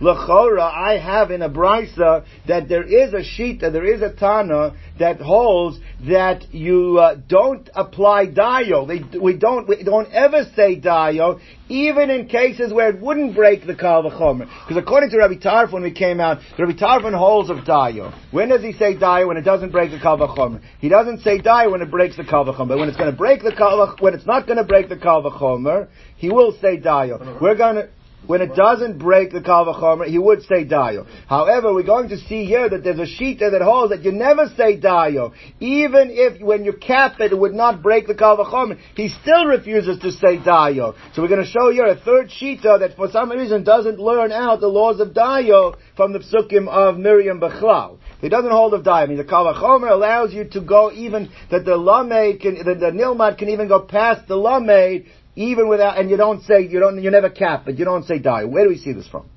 [0.00, 4.10] Lechora, I have in a brisa that there is a sheet, that there is a
[4.12, 5.78] tana that holds
[6.08, 8.88] that you uh, don't apply dayo.
[8.88, 13.66] They, we don't we don't ever say dayo, even in cases where it wouldn't break
[13.66, 14.48] the kavachomer.
[14.66, 18.14] Because according to Rabbi Tarf, when we came out, Rabbi Tarfon holds of dayo.
[18.30, 19.28] When does he say dayo?
[19.28, 20.62] When it doesn't break the kavachomer.
[20.80, 22.68] He doesn't say dayo when it breaks the kavachomer.
[22.68, 24.96] But when it's going to break the kavachomer, when it's not going to break the
[24.96, 25.88] kavachomer,
[26.20, 27.40] he will say dayo.
[27.40, 27.88] We're going to
[28.26, 31.06] when it doesn't break the kavachomer, he would say dayo.
[31.26, 34.12] However, we're going to see here that there's a sheet there that holds that you
[34.12, 35.32] never say dayo.
[35.58, 39.98] Even if when you cap it, it would not break the kavachomer, he still refuses
[40.00, 40.94] to say dayo.
[41.14, 44.32] So we're going to show here a third sheet that for some reason doesn't learn
[44.32, 47.98] out the laws of dayo from the psukim of Miriam Bechlal.
[48.20, 49.02] He doesn't hold of dayo.
[49.02, 52.92] I mean, the kavachomer allows you to go even that the lamed can, the, the
[52.92, 55.06] nilmad can even go past the lamed
[55.36, 58.18] even without, and you don't say, you don't, you never cap, but you don't say
[58.18, 58.44] die.
[58.44, 59.28] Where do we see this from?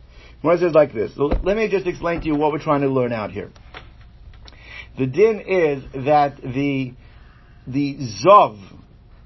[0.42, 1.16] Gemara says like this.
[1.16, 3.52] So let me just explain to you what we're trying to learn out here.
[4.98, 6.94] The din is that the,
[7.66, 8.60] the zov,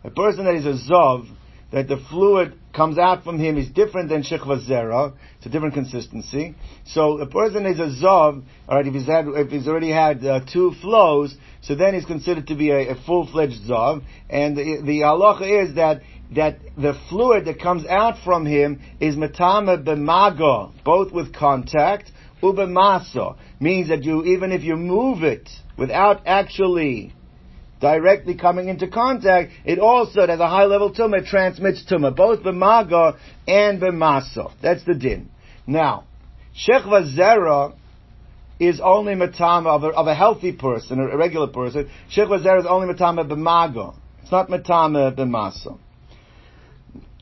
[0.03, 1.27] a person that is a zov,
[1.71, 5.13] that the fluid comes out from him is different than shechva zera.
[5.37, 6.55] It's a different consistency.
[6.85, 10.41] So a person is a zov, alright, if he's had, if he's already had uh,
[10.53, 14.03] two flows, so then he's considered to be a, a full-fledged zov.
[14.29, 16.03] And the, the halacha is that
[16.35, 22.11] that the fluid that comes out from him is metame b'mago, both with contact,
[22.41, 27.13] ubemasa, means that you, even if you move it without actually
[27.79, 33.17] directly coming into contact, it also, at a high level tumah, transmits tumah, both b'maga
[33.47, 34.51] and b'masa.
[34.61, 35.29] That's the din.
[35.65, 36.05] Now,
[36.67, 37.73] shechva zera
[38.59, 41.89] is only matama of a, of a healthy person, a regular person.
[42.13, 43.95] Shechva zera is only matama b'maga.
[44.23, 45.77] It's not matama b'masa.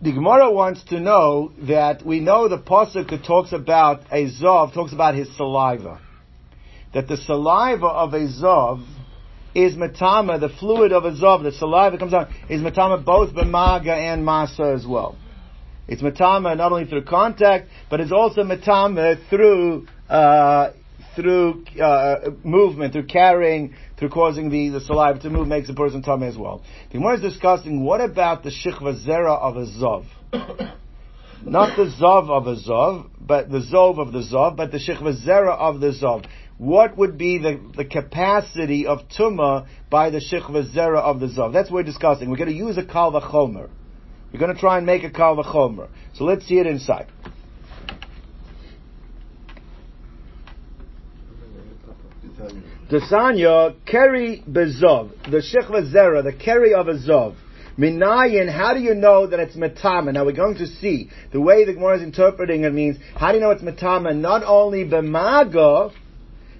[0.06, 4.94] The Gemara wants to know that we know the pasuk talks about a zov, talks
[4.94, 6.00] about his saliva.
[6.94, 8.86] That the saliva of a zov
[9.56, 13.98] is matama, the fluid of a zov, the saliva comes out, is matama both b'maga
[13.98, 15.18] and masa as well.
[15.88, 20.74] It's matama not only through contact, but it's also matama through uh,
[21.16, 26.02] through uh, movement, through carrying, through causing the, the saliva to move, makes a person
[26.02, 26.62] tummy as well.
[26.92, 30.06] The Gemara is discussing what about the shichva zera of a zov.
[31.44, 35.24] Not the zov of a zov, but the zov of the zov, but the shichva
[35.26, 36.26] zera of the zov
[36.58, 41.52] what would be the, the capacity of tuma by the shichva zera of the zov?
[41.52, 42.30] That's what we're discussing.
[42.30, 43.70] We're going to use a kal vachomer.
[44.32, 45.90] We're going to try and make a kal vachomer.
[46.14, 47.08] So let's see it inside.
[52.90, 57.36] Desanya keri bezov, the shichva zera, the keri of a zov.
[57.80, 60.14] Minayin, how do you know that it's metama?
[60.14, 63.40] Now we're going to see the way the Gemara is interpreting it means how do
[63.40, 64.16] you know it's metama?
[64.16, 65.94] Not only b'maga,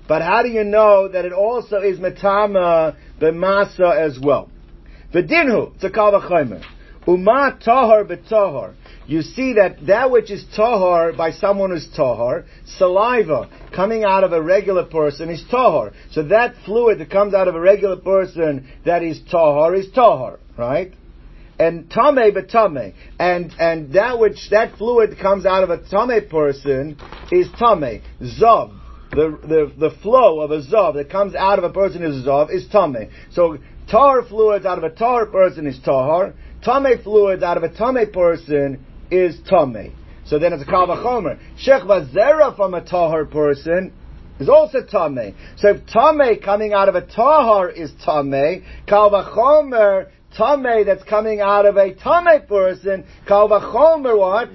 [0.08, 4.50] but how do you know that it also is metama b'masa as well?
[5.14, 6.66] V'dinhu, it's a kavachomer.
[7.08, 8.74] Uma tahar b'tahar.
[9.08, 14.34] You see that that which is tahar by someone who's tahar, saliva coming out of
[14.34, 15.92] a regular person is tahar.
[16.12, 20.40] So that fluid that comes out of a regular person that is tahar is tahar,
[20.58, 20.94] right?
[21.58, 26.98] and tame betame, and and that which that fluid comes out of a tame person
[27.32, 28.74] is tame zav
[29.12, 32.54] the, the, the flow of a zav that comes out of a person is zav
[32.54, 33.10] is tame.
[33.32, 33.58] So
[33.90, 36.34] tar fluids out of a tar person is tahar.
[36.66, 39.96] Tame fluids out of a tame person is tame.
[40.26, 41.38] So then it's a kal vachomer.
[41.64, 43.94] Shech zera from a tahar person
[44.40, 45.36] is also tame.
[45.58, 51.40] So if tame coming out of a tahar is tame, kal vachomer tame that's coming
[51.40, 54.50] out of a tame person, kal vachomer what?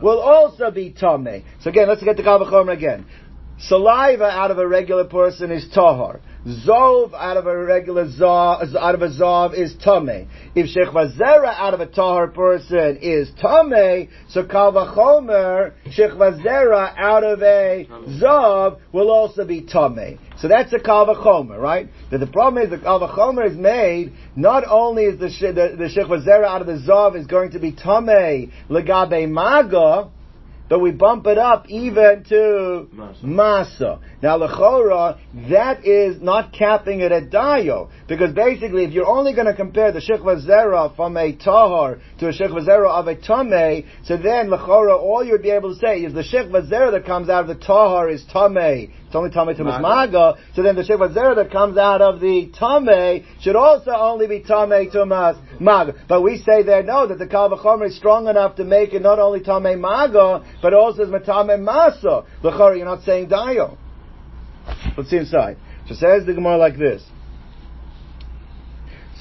[0.00, 1.42] Will also be tame.
[1.62, 3.06] So again, let's get the kal vachomer again.
[3.58, 6.20] Saliva out of a regular person is tahar.
[6.46, 10.28] Zov out of a regular zav, out of a zav is tame.
[10.54, 16.94] If shechva zera out of a tahar person is tame, so kal vachomer shechva zera
[16.96, 17.88] out of a
[18.22, 20.20] zav will also be tame.
[20.38, 21.88] So that's a kal vachomer, right?
[22.12, 24.12] But the problem is the kal vachomer is made.
[24.36, 27.58] Not only is the the, the shechva zera out of the zav is going to
[27.58, 30.12] be tame legabe maga
[30.68, 33.22] but we bump it up even to masa.
[33.24, 34.00] masa.
[34.22, 39.46] Now, lechora, that is not capping it at dayo, because basically, if you're only going
[39.46, 43.86] to compare the shechva zera from a tahar to a shechva zera of a tameh,
[44.04, 47.28] so then lechora, all you'd be able to say is the shechva zera that comes
[47.28, 48.90] out of the tahar is tameh.
[49.06, 50.34] It's only tameh to maga.
[50.54, 54.40] So then the shechva zera that comes out of the tameh should also only be
[54.40, 55.06] tameh to
[55.60, 55.94] maga.
[56.08, 59.18] But we say there no that the kal is strong enough to make it not
[59.18, 62.26] only tameh maga but also is matame masa.
[62.42, 63.76] Lechora, you're not saying dayo.
[64.96, 65.58] Let's see inside.
[65.88, 67.02] So says the Gemara like this.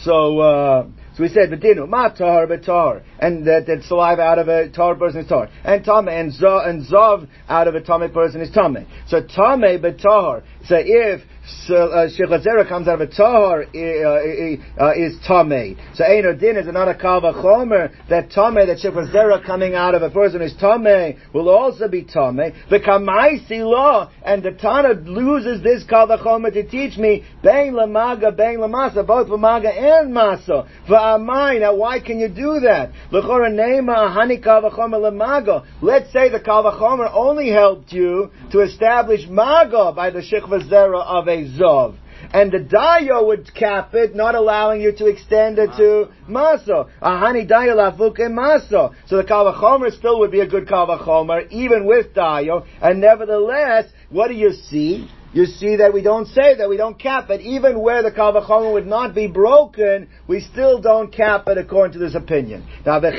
[0.01, 4.67] So, uh, so we said, "Bedinu matar betar," and that, that saliva out of a
[4.67, 8.41] tar person is tar, and tame and zav and zav out of a tame person
[8.41, 8.86] is tame.
[9.08, 10.43] So tame betar.
[10.65, 11.21] So if
[11.67, 15.77] so uh, Shechazera comes out of a tahar uh, uh, is tame.
[15.93, 20.41] So Ein is another kava chomer that tame that Shechazera coming out of a person
[20.41, 22.51] is tame will also be tame.
[22.69, 28.36] The kamaisi law and the Tana loses this kava chomer to teach me bein lamaga
[28.36, 32.91] bein lamasa both lamaga and masa amai Now why can you do that?
[33.12, 35.63] L'chora nema hani kava chomer lamaga.
[35.81, 41.27] Let's say the kava chomer only helped you to establish maga by the Shechazera of
[41.27, 41.97] a Zov.
[42.33, 46.89] And the Dayo would cap it, not allowing you to extend it to Maso.
[47.01, 48.95] Ahani Dayo Lavuk and Maso.
[49.07, 52.65] So the Kavachomer still would be a good Kavachomer, even with Dayo.
[52.81, 55.09] And nevertheless, what do you see?
[55.36, 57.41] you see that we don't say that we don't cap it.
[57.41, 61.99] Even where the Kalvachomer would not be broken, we still don't cap it according to
[61.99, 62.65] this opinion.
[62.86, 63.09] Now, now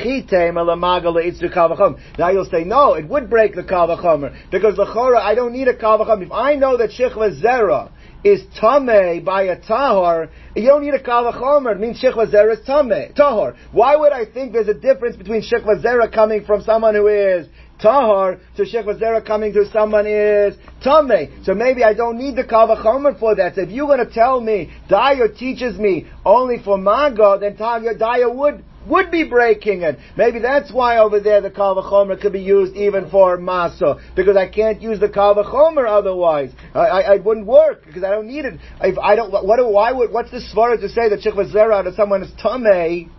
[2.31, 5.75] you'll say, no, it would break the Kalvachomer, because the Chora, I don't need a
[5.75, 6.25] Kalvachomer.
[6.25, 7.91] If I know that Shechva Zera
[8.23, 11.73] is Tameh by a Tahor, you don't need a Kalvachomer.
[11.73, 13.55] It means Shechva Zera is Tameh, Tahor.
[13.71, 17.47] Why would I think there's a difference between Shechva Zera coming from someone who is
[17.79, 21.43] tahar, to shechva zera coming to someone is tame.
[21.43, 23.55] So maybe I don't need the kavachomer for that.
[23.55, 28.33] So if you're going to tell me Daya teaches me only for maga, then Daya
[28.33, 29.97] would would be breaking it.
[30.15, 34.37] Maybe that's why over there the kal v'chomer could be used even for masa, because
[34.37, 36.51] I can't use the kal v'chomer otherwise.
[36.73, 38.59] I, I, I, wouldn't work because I don't need it.
[38.79, 42.23] I don't, what, why would, what's the svara to say that shikva zera that someone
[42.23, 43.09] is tameh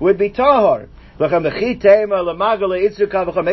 [0.00, 0.88] would be tahar?
[1.18, 1.34] Maybe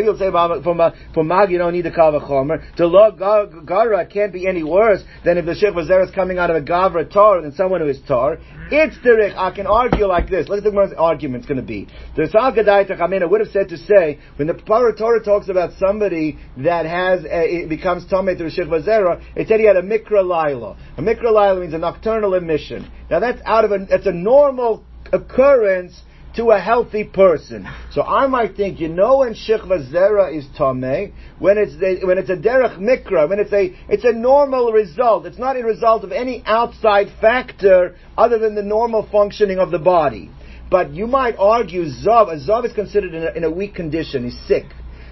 [0.05, 2.75] you'll say for mag you don't need the kavachomer.
[2.77, 6.57] The law gara can't be any worse than if the shich is coming out of
[6.57, 8.37] a gavra tar than someone who is tar.
[8.71, 9.35] It's derech.
[9.35, 10.47] I can argue like this.
[10.47, 11.87] Look at the argument it's going to be.
[12.15, 16.85] The Salgadai Tachamina would have said to say when the Torah talks about somebody that
[16.85, 20.77] has a, it becomes tamei through shich vazera, it said he had a mikra laila.
[20.97, 22.91] A mikra laila means a nocturnal emission.
[23.09, 25.99] Now that's out of a that's a normal occurrence
[26.35, 27.67] to a healthy person.
[27.91, 32.17] So I might think, you know, when shikva zera is tameh, when it's the, when
[32.17, 35.25] it's a derech mikra, when it's a it's a normal result.
[35.25, 39.79] It's not a result of any outside factor other than the normal functioning of the
[39.79, 40.29] body.
[40.69, 42.31] But you might argue zav.
[42.31, 44.25] A zav is considered in a, in a weak condition.
[44.25, 44.65] He's sick.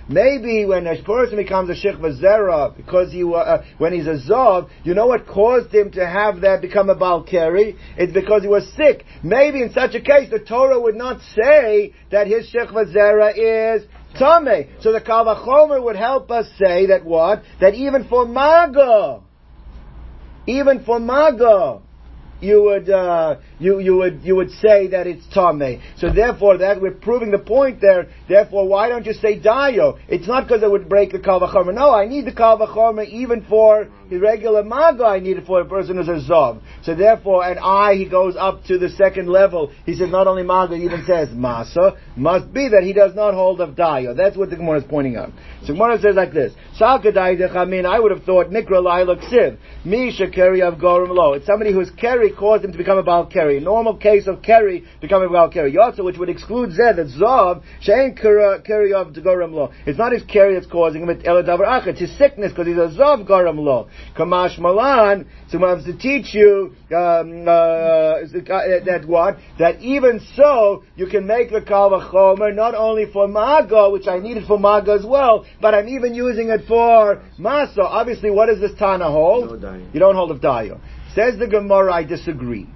[0.10, 4.70] Maybe when a person becomes a Sheikh Vazera, because he, uh, when he's a Zav,
[4.84, 7.78] you know what caused him to have that become a Balkari?
[7.97, 9.06] It's because he was sick.
[9.24, 13.84] Maybe in such a case, the Torah would not say that his Sheikh Vazera is
[14.20, 14.70] Tame.
[14.82, 17.41] So the Kalvachomer would help us say that what?
[17.62, 19.22] That even for Maga,
[20.45, 21.82] even for Maga,
[22.41, 25.82] you would uh, you you would you would say that it's tame.
[25.97, 28.07] So therefore, that we're proving the point there.
[28.28, 29.99] Therefore, why don't you say dayo?
[30.07, 31.39] It's not because it would break the kal
[31.72, 32.59] No, I need the kal
[33.07, 35.05] even for the regular maga.
[35.05, 36.61] I need it for a person who's a zov.
[36.84, 39.72] So therefore, and I he goes up to the second level.
[39.86, 41.97] He says not only maga, he even says masa.
[42.16, 44.16] Must be that he does not hold of dayo.
[44.16, 45.32] That's what the Gemara is pointing out.
[45.66, 47.86] So Gemara says like this: Salkadai dechamin.
[47.86, 49.57] I would have thought nikra laila ksiv.
[49.86, 51.34] Mi carry of gorim lo.
[51.34, 53.53] It's somebody who's carry caused him to become a bal carry.
[53.58, 55.74] A normal case of carry becoming a bal carry.
[55.74, 59.72] Yotza, which would exclude zed that zav shein carry of gorim lo.
[59.86, 61.10] It's not his carry that's causing him.
[61.10, 61.88] It's eladavar achet.
[61.88, 63.89] It's his sickness because he's a zav gorim lo.
[64.16, 65.28] Kamash malan.
[65.49, 68.20] So have to teach you um, uh,
[68.86, 74.08] that what that even so you can make the kalvachomer not only for maga, which
[74.08, 77.80] I needed for maga as well, but I'm even using it for masa.
[77.80, 79.62] Obviously, what does this Tana hold?
[79.62, 80.80] No you don't hold of dayo.
[81.14, 82.68] Says the Gemara, I disagree.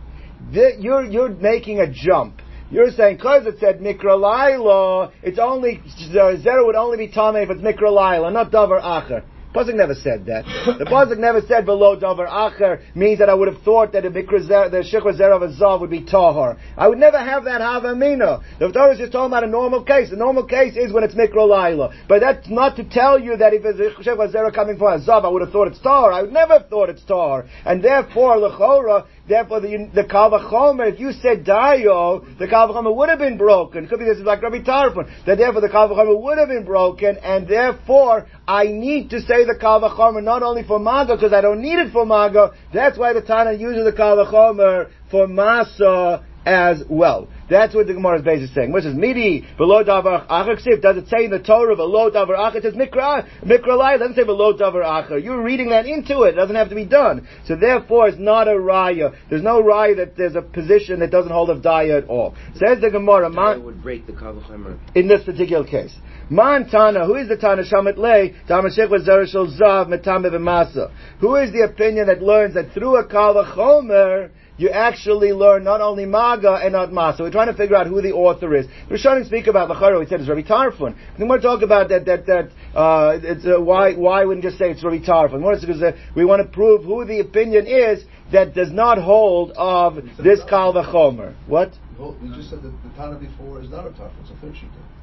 [0.51, 2.41] You're, you're making a jump.
[2.69, 5.81] You're saying because it said mikra laila, it's only
[6.11, 9.23] zero would only be tame if it's mikra laila, not davar acher.
[9.57, 10.45] Pasuk never said that.
[10.77, 14.09] The Pasuk never said below Davar Acher means that I would have thought that the
[14.09, 16.57] Mikra the Shechra Zer of a Zav would be Tahar.
[16.77, 18.43] I would never have that Havamina.
[18.59, 20.09] The Torah is just talking about a normal case.
[20.11, 21.91] The normal case is when it's Mikra Laila.
[22.07, 25.03] But that's not to tell you that if there's a Shechra Zer coming from a
[25.03, 26.11] Zav, I would have thought it's Tahar.
[26.11, 27.45] I would never have thought it's Tahar.
[27.65, 33.19] And therefore, Lechora, Therefore, the, the Kalvachomer, if you said Dayo, the Kalvachomer would have
[33.19, 33.83] been broken.
[33.83, 35.09] It could be this is like Rabbi Tarfon.
[35.25, 39.57] That therefore the Kalvachomer would have been broken, and therefore I need to say the
[39.61, 42.51] Kalvachomer not only for Maga, because I don't need it for Maga.
[42.73, 47.27] That's why the Tana uses the Kalvachomer for Masa as well.
[47.49, 48.71] That's what the Gemara is basically saying.
[48.71, 52.55] Which is midi below davar acher Does it say in the Torah below davar acher?
[52.55, 53.97] It says mikra mikra lai.
[53.97, 55.23] Doesn't say below davar acher.
[55.23, 56.29] You're reading that into it.
[56.29, 57.27] It doesn't have to be done.
[57.45, 59.15] So therefore, it's not a raya.
[59.29, 62.35] There's no raya that there's a position that doesn't hold of daya at all.
[62.55, 63.29] Says the Gemara.
[63.29, 64.77] Man, would break the kavachimer.
[64.95, 65.95] In this particular case.
[66.29, 71.61] Man Tana, who is the Tana Shamet Lei, was Zereshel Zav, Metame Who is the
[71.61, 76.89] opinion that learns that through a Kavachomer, you actually learn not only Maga and not
[76.89, 77.21] Masa.
[77.21, 78.65] We're trying to figure out who the author is.
[78.89, 79.99] Rishonim speak about Lacharo.
[79.99, 80.95] We said it's Rabbi Tarfon.
[81.17, 84.71] Then we're talking about that that that uh, it's uh, why why wouldn't just say
[84.71, 85.39] it's Rabbi Tarfon?
[85.39, 89.51] More because uh, we want to prove who the opinion is that does not hold
[89.51, 91.35] of this Kal Vachomer.
[91.47, 91.73] What?
[91.97, 94.21] Well, we just said that the Tana before is not a Tarfon.
[94.21, 94.55] It's a third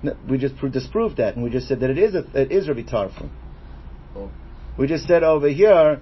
[0.02, 2.68] No, we just disproved that, and we just said that it is a, it is
[2.68, 3.30] Rabbi Tarfon.
[4.16, 4.30] Oh.
[4.76, 6.00] We just said over here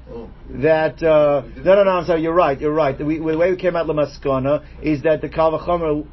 [0.49, 1.91] that uh, no, no, no.
[1.91, 2.23] I'm sorry.
[2.23, 2.59] You're right.
[2.59, 2.99] You're right.
[3.05, 6.07] We, the way we came out lemaskana is that the kalvachomer.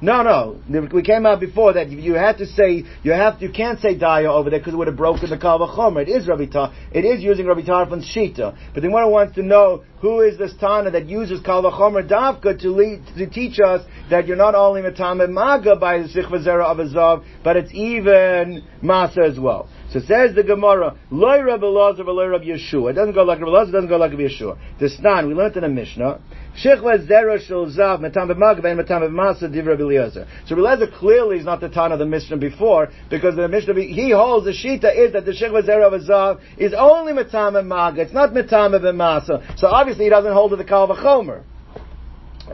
[0.00, 0.60] No, no.
[0.92, 4.26] We came out before that you had to say you have you can't say daya
[4.26, 6.02] over there because it would have broken the kalvachomer.
[6.02, 6.72] It is Rabbi Tar.
[6.92, 8.56] It is using Rabbi Tarfon's shita.
[8.72, 12.70] But the one wants to know who is this Tana that uses kalvachomer davka to
[12.70, 16.84] lead to teach us that you're not only matame maga by the sichvazera of a
[16.84, 19.68] zav, but it's even masa as well.
[19.94, 22.90] So says the Gemara, Loy Rabbi Lazar, Loy Rabbi Yeshua.
[22.90, 24.58] It doesn't go like Rabbi Lazar, it doesn't go like Rabbi Yeshua.
[24.80, 26.20] The Snan, we learned in a Mishnah,
[26.60, 30.26] Shechva zera shel zav matam b'magav and matam b'masa div Rabbi Eliezer.
[30.46, 34.10] So Rabbi clearly is not the Tana of the Mishnah before, because the Mishnah, he
[34.10, 38.12] holds the Shita is that the Shechva zera of zav is only matam b'magav, it's
[38.12, 39.56] not matam b'masa.
[39.60, 41.44] So obviously he doesn't hold to the Kal V'chomer.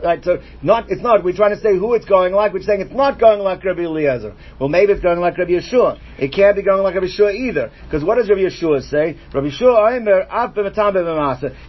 [0.03, 2.81] Right, so not, it's not, we're trying to say who it's going like, we're saying
[2.81, 4.35] it's not going like Rabbi Eliezer.
[4.59, 5.99] Well, maybe it's going like Rabbi Yeshua.
[6.17, 7.71] It can't be going like Rabbi Yeshua either.
[7.83, 9.17] Because what does Rabbi Yeshua say?
[9.33, 9.99] Rabbi Yeshua,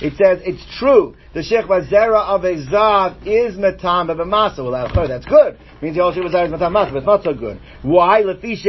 [0.01, 4.59] it says, it's true, the Sheikh Bazera of a Zav is Matam B'masa.
[4.59, 5.55] Well, that's good.
[5.55, 7.61] It means the whole Sheikh Bazera is Matam but it's not so good.
[7.83, 8.23] Why?
[8.23, 8.64] Because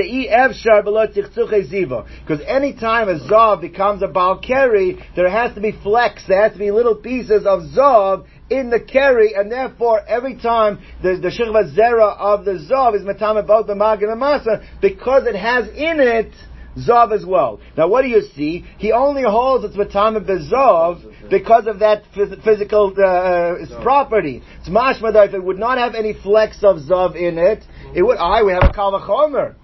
[2.47, 6.59] any time a Zav becomes a Balkari, there has to be flex, there has to
[6.59, 11.75] be little pieces of Zav in the keri, and therefore every time the, the shirva
[11.75, 15.67] zera of the zav is matama both the mag and the masa, because it has
[15.69, 16.31] in it
[16.77, 17.59] zav as well.
[17.77, 18.65] Now, what do you see?
[18.77, 24.41] He only holds its matama bezav because of that phys- physical uh, property.
[24.59, 27.63] It's mashma that if it would not have any flecks of zav in it,
[27.95, 28.17] it would.
[28.17, 29.55] I we have a kalvachomer.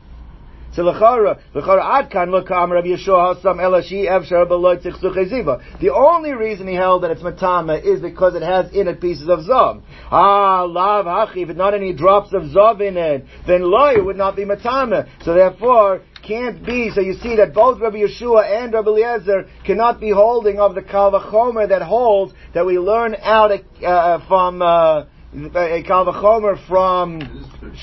[0.73, 6.67] So l'chara, l'chara ad l'kam Rabbi Yeshua hasam elashi evshar beloy tzich The only reason
[6.67, 9.81] he held that it's matama is because it has in it pieces of zav.
[10.11, 14.35] Ah, lav hachi, if not any drops of zav in it, then loy would not
[14.35, 15.07] be matama.
[15.23, 16.91] So therefore, can't be.
[16.93, 20.81] So you see that both Rabbi Yeshua and Rabbi Eliezer cannot be holding of the
[20.81, 27.21] kalvachomer that holds that we learn out uh, from uh, a kalvachomer from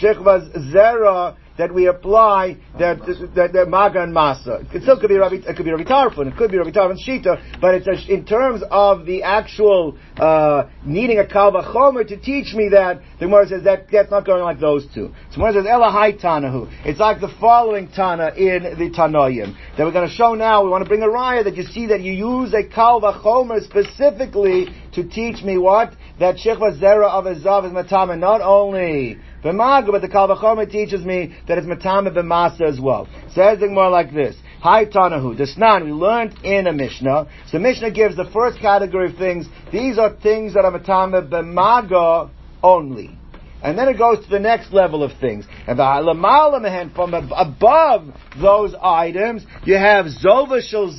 [0.00, 2.98] Shechvaz Zera that we apply that
[3.34, 4.62] that, that maga and masa.
[4.74, 6.96] It still could be Rabbi, it could be Rabbi Tarfon, it could be Rabbi Tarfon
[6.96, 12.16] shita, but it's a, in terms of the actual uh, needing a kalva chomer to
[12.16, 13.00] teach me that.
[13.18, 15.12] The Gemara says that that's not going like those two.
[15.30, 16.70] So Gemara says Elahai Tanahu.
[16.84, 20.64] It's like the following Tana in the Tanoim that we're going to show now.
[20.64, 23.62] We want to bring a raya that you see that you use a kalva chomer
[23.64, 29.18] specifically to teach me what that shechva zera of a zav is matama not only
[29.42, 33.08] B'maga, but the Kalvachomer teaches me that it's Matama b'masa as well.
[33.34, 34.36] Says it more like this.
[34.60, 35.38] Hi Tanahu.
[35.38, 37.28] Desnan, we learned in a Mishnah.
[37.48, 39.46] So Mishnah gives the first category of things.
[39.72, 42.30] These are things that are Matama b'maga
[42.62, 43.16] only.
[43.62, 45.44] And then it goes to the next level of things.
[45.66, 50.90] And the from above those items, you have Zova Shel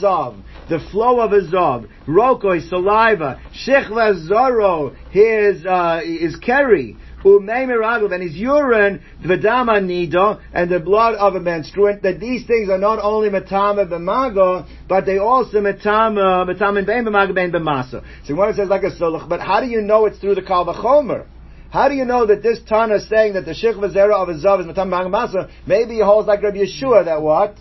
[0.70, 6.98] the flow of a Zav, Rokoi, saliva, Shechva Zoro, his, uh, his keri,
[7.36, 12.78] and his urine, v'dama nido, and the blood of a menstruant, that these things are
[12.78, 18.04] not only matama b'mago, but they also matama, matama ben b'mago ben b'masa.
[18.26, 20.66] So one says like a sulach, but how do you know it's through the kal
[20.66, 21.26] v'chomer?
[21.70, 24.34] How do you know that this Tana is saying that the Shich Vazera of a
[24.34, 25.50] Zav is Matam Masa?
[25.66, 27.56] Maybe he holds like Rabbi Yeshua that what?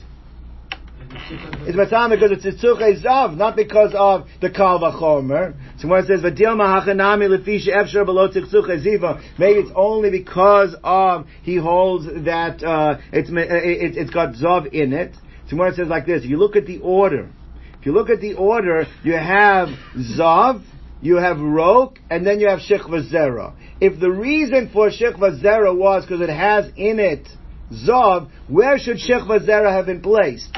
[1.18, 5.54] It's matam because it's tzitzuch zav, not because of the kal vachomer.
[5.78, 10.74] So when it says v'dil mahachanami lefisha efshar below tzitzuch ziva, maybe it's only because
[10.84, 15.14] of he holds that uh, it's it, it's got zav in it.
[15.48, 17.30] So when it says like this, if you look at the order,
[17.80, 19.68] if you look at the order, you have
[20.18, 20.62] zav,
[21.00, 23.54] you have rok, and then you have shechva zera.
[23.80, 27.26] If the reason for shechva zera was because it has in it
[27.72, 30.56] zav, where should shechva zera have been placed?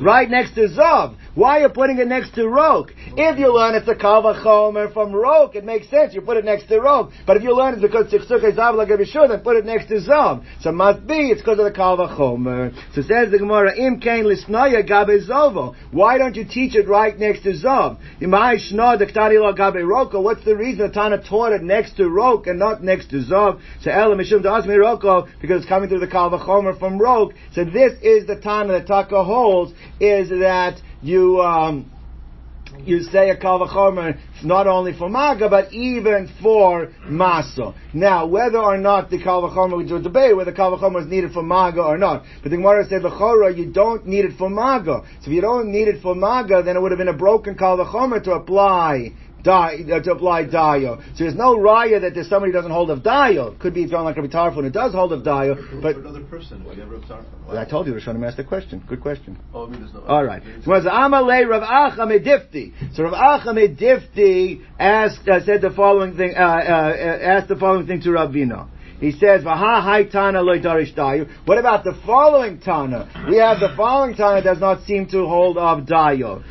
[0.00, 1.16] Right next to Zav.
[1.38, 2.90] Why are you putting it next to Rok?
[3.16, 6.12] If you learn it's a Kavachomer from Rok, it makes sense.
[6.12, 7.12] You put it next to Rok.
[7.28, 10.00] But if you learn it's because Tziksuke Zav like sure, then put it next to
[10.00, 10.44] Zav.
[10.62, 12.74] So it must be it's because of the Kavachomer.
[12.92, 15.76] So says the Gemara, Im Kain Lisnaya Gabe Zovo.
[15.92, 18.00] Why don't you teach it right next to Zav?
[18.20, 20.20] Imai Shna Dektari Lo Gabe Roko.
[20.20, 23.60] What's the reason the Tana taught it next to Rok and not next to Zav?
[23.82, 27.30] So Ela Mishum Dasmi Roko, because it's coming through the Kavachomer from Rok.
[27.52, 31.90] So this is the Tana that Taka holds, is that you um,
[32.84, 37.74] you say a kalvachomer not only for maga but even for masa.
[37.92, 41.82] Now, whether or not the kalvachomer we do debate whether kalvachomer is needed for maga
[41.82, 45.02] or not, but the Gemara said the you don't need it for maga.
[45.20, 47.56] So if you don't need it for maga, then it would have been a broken
[47.56, 49.12] kalvachomer to apply
[49.42, 51.00] die, uh, to apply dio.
[51.14, 53.52] So there's no raya that there's somebody who doesn't hold of dio.
[53.58, 56.64] Could be thrown like a Tarfon who does hold of dio, but another person.
[56.64, 56.92] Why you have
[57.50, 58.82] I told you, Rishon asked the question.
[58.86, 59.38] Good question.
[59.54, 60.02] Oh, I mean, there's no.
[60.02, 60.42] All right.
[60.64, 62.94] So was Amalei Rav Acha Medifti.
[62.94, 67.86] So Rav Acha Medifti asked, uh, said the following thing, uh, uh, asked the following
[67.86, 68.68] thing to Ravina.
[69.00, 73.08] He says, "Vaha hai Tana loy darish dayu." What about the following Tana?
[73.28, 76.42] We have the following Tana does not seem to hold of dayu.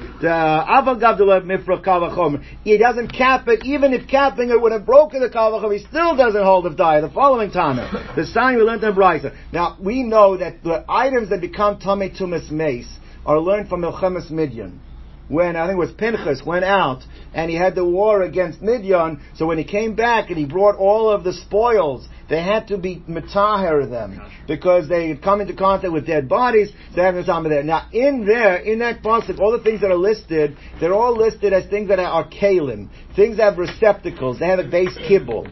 [1.84, 2.43] Kavachom.
[2.64, 5.74] He doesn't cap it, even if capping it would have broken the kavachom.
[5.74, 7.02] He still doesn't hold of dayu.
[7.02, 9.36] The following Tana, the sign we learned in Brisa.
[9.52, 12.88] Now we know that the items that become tummy tumas mace
[13.26, 14.80] are learned from Milchemes Midian
[15.28, 19.20] when I think it was Pinchas went out and he had the war against Midian.
[19.36, 22.78] So when he came back and he brought all of the spoils, they had to
[22.78, 26.72] be metaher them because they had come into contact with dead bodies.
[26.96, 27.64] They have some there.
[27.64, 31.54] Now in there, in that pasuk, all the things that are listed, they're all listed
[31.54, 34.40] as things that are kalim, things that have receptacles.
[34.40, 35.48] They have a base kibble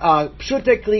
[0.00, 0.28] uh,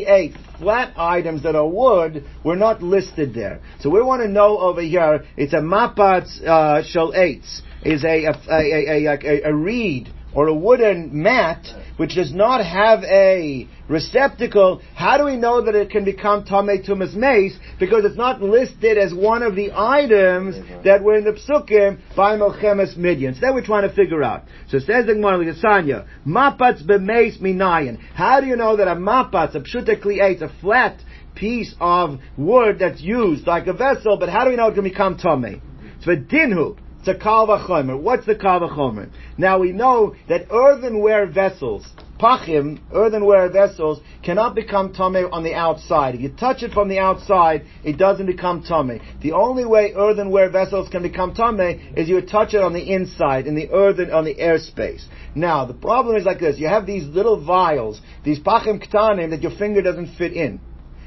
[0.06, 3.60] eight flat items that are wood were not listed there.
[3.80, 8.24] So we want to know over here, it's a mapats uh, shel eights, is a
[8.26, 11.66] a, a, a, a, a reed or a wooden mat
[11.96, 16.86] which does not have a receptacle, how do we know that it can become Tamei
[16.86, 17.56] Tumas Mace?
[17.78, 22.36] Because it's not listed as one of the items that were in the Psukim by
[22.36, 23.34] Melchemes Midian.
[23.34, 24.44] So that we're trying to figure out.
[24.68, 27.98] So it says the Gemara, Sanya, Mapats b'meis minayin.
[28.14, 31.00] How do you know that a mapats, a pshuta a flat
[31.34, 34.84] piece of wood that's used like a vessel, but how do we know it can
[34.84, 35.60] become Tamei?
[36.02, 36.78] So dinhu.
[37.00, 37.46] It's a kal.
[37.46, 39.08] What's the kal v'chomer?
[39.38, 41.88] Now we know that earthenware vessels,
[42.18, 46.14] pachim, earthenware vessels, cannot become tame on the outside.
[46.14, 49.00] If you touch it from the outside, it doesn't become tame.
[49.22, 53.46] The only way earthenware vessels can become tame is you touch it on the inside,
[53.46, 55.06] in the earthen, on the airspace.
[55.34, 56.58] Now, the problem is like this.
[56.58, 60.60] You have these little vials, these pachim ktanim that your finger doesn't fit in.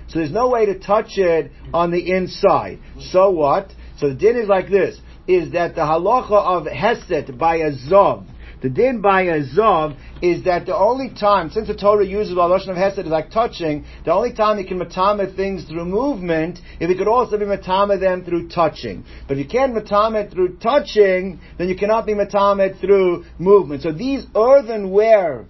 [0.07, 2.79] So there's no way to touch it on the inside.
[3.11, 3.71] So what?
[3.97, 8.25] So the din is like this is that the halacha of Hesed by a Zov,
[8.61, 12.41] the din by a Zov is that the only time, since the Torah uses the
[12.41, 16.59] Lashon of Hesed is like touching, the only time you can matame things through movement,
[16.79, 19.03] if you could also be matame them through touching.
[19.27, 23.81] But if you can't matame through touching, then you cannot be matame through movement.
[23.81, 25.45] So these earthenware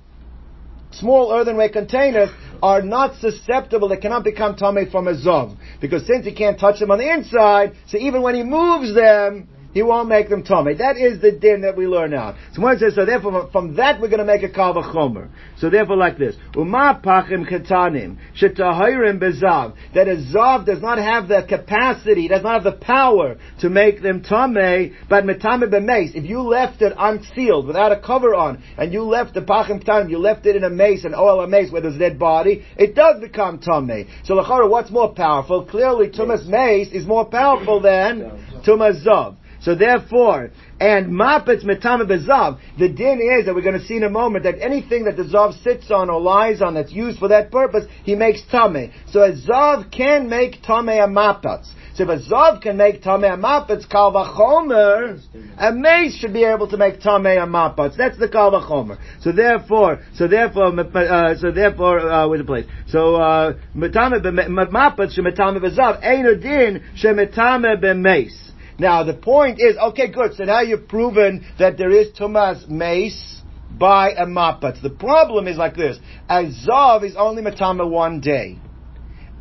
[0.91, 2.30] small earthenware containers
[2.61, 5.57] are not susceptible, they cannot become tame from a zov.
[5.82, 9.49] Because since he can't touch them on the inside, so even when he moves them,
[9.74, 10.76] he won't make them tummy.
[10.76, 12.36] That is the din that we learn out.
[12.53, 15.30] So one says, so therefore from that we're going to make a kal v'chomer.
[15.57, 21.28] So therefore like this, uma pachim ketanim shetahirim bezav that a zav does not have
[21.28, 26.15] the capacity, does not have the power to make them tummy, but metame b'meis.
[26.15, 30.09] If you left it unsealed without a cover on, and you left the pachim ketanim,
[30.09, 32.63] you left it in a mace, an oil a mace where there's a dead body,
[32.78, 34.07] it does become tummy.
[34.24, 35.65] So lachara, what's more powerful?
[35.65, 38.21] Clearly, tumas mace is more powerful than
[38.65, 39.38] tumas zav.
[39.64, 44.03] So therefore, and mapetz metame bezav, the din is that we're going to see in
[44.03, 47.30] a moment that anything that the zav sits on or lies on that's used for
[47.30, 48.91] that purpose, he makes tame.
[49.09, 51.72] So a zav can make tame a mapetz.
[51.95, 55.22] So if a zav can make tame a mapetz, kal vachomer,
[55.57, 57.95] a mace should be able to make tame a mapetz.
[57.95, 58.97] That's the kal vachomer.
[59.22, 62.66] So therefore, so therefore, uh, so therefore, uh, where's the place?
[62.88, 68.53] So uh, metame mapetz shemetame bezav, ein din shemetame b'mace.
[68.80, 70.36] Now the point is, okay, good.
[70.36, 74.82] So now you've proven that there is Tumas Mace by a Mapat.
[74.82, 75.99] The problem is like this:
[76.30, 78.57] a Zav is only Matama one day.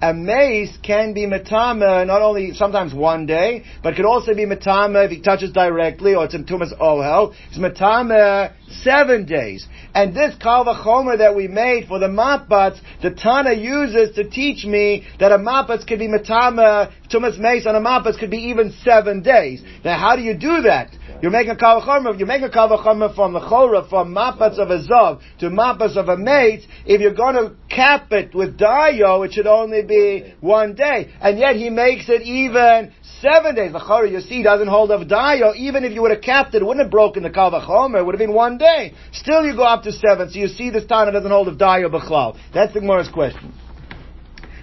[0.02, 5.04] A mace can be matama not only sometimes one day, but could also be matama
[5.04, 7.32] if he touches directly or it's in tumas ohel.
[7.48, 9.64] It's matama seven days.
[9.94, 14.64] And this kal vachomer that we made for the mapats, the Tana uses to teach
[14.64, 18.74] me that a mapats could be matama, tumas mace on a mapats could be even
[18.84, 19.62] seven days.
[19.84, 20.90] Now how do you do that?
[21.22, 24.58] You're making a kal vachomer, you're making a kal vachomer from the chora, from mapats
[24.58, 26.66] of a zav to mapats of a mace.
[26.84, 31.12] If you're going to cap it with dayo, it should only be one day.
[31.20, 33.72] And yet he makes it even seven days.
[33.72, 35.54] The chara you see doesn't hold of dayo.
[35.54, 38.00] Even if you would have capped it, it wouldn't have broken the kal vachomer.
[38.00, 38.94] It would have been one day.
[39.12, 40.28] Still, you go up to seven.
[40.30, 42.36] So you see this time it doesn't hold of dayo b'chlal.
[42.52, 43.54] That's the Gemara's question.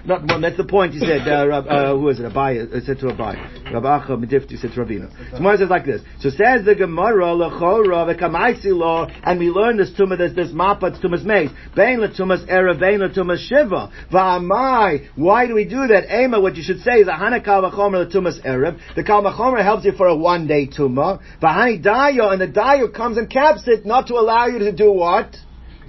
[0.10, 0.42] Not.
[0.42, 0.94] That's the point.
[0.94, 2.24] He said, uh, Rab, uh, who is it?
[2.24, 2.74] Abaye.
[2.74, 3.72] It said to Abaye.
[3.72, 5.12] Rabbi Acha Medifti said to Ravina.
[5.30, 6.02] So Gemara says like this.
[6.20, 10.18] So says the Gemara lechora v'kamaisi law, and we learn this tumah.
[10.18, 11.52] There's this mapat tumas meis.
[11.76, 13.92] Bein letumas era, bein letumas shiva.
[14.12, 15.10] Va'amai.
[15.16, 16.12] Why do we do that?
[16.12, 16.42] Ema.
[16.42, 18.80] What you should say is a hanakal v'chomer letumas erev.
[18.96, 19.24] The kal
[19.62, 21.22] helps you for a one day tumah.
[21.40, 24.92] V'hani dayo, and the dayo comes and caps it, not to allow you to do
[24.92, 25.36] what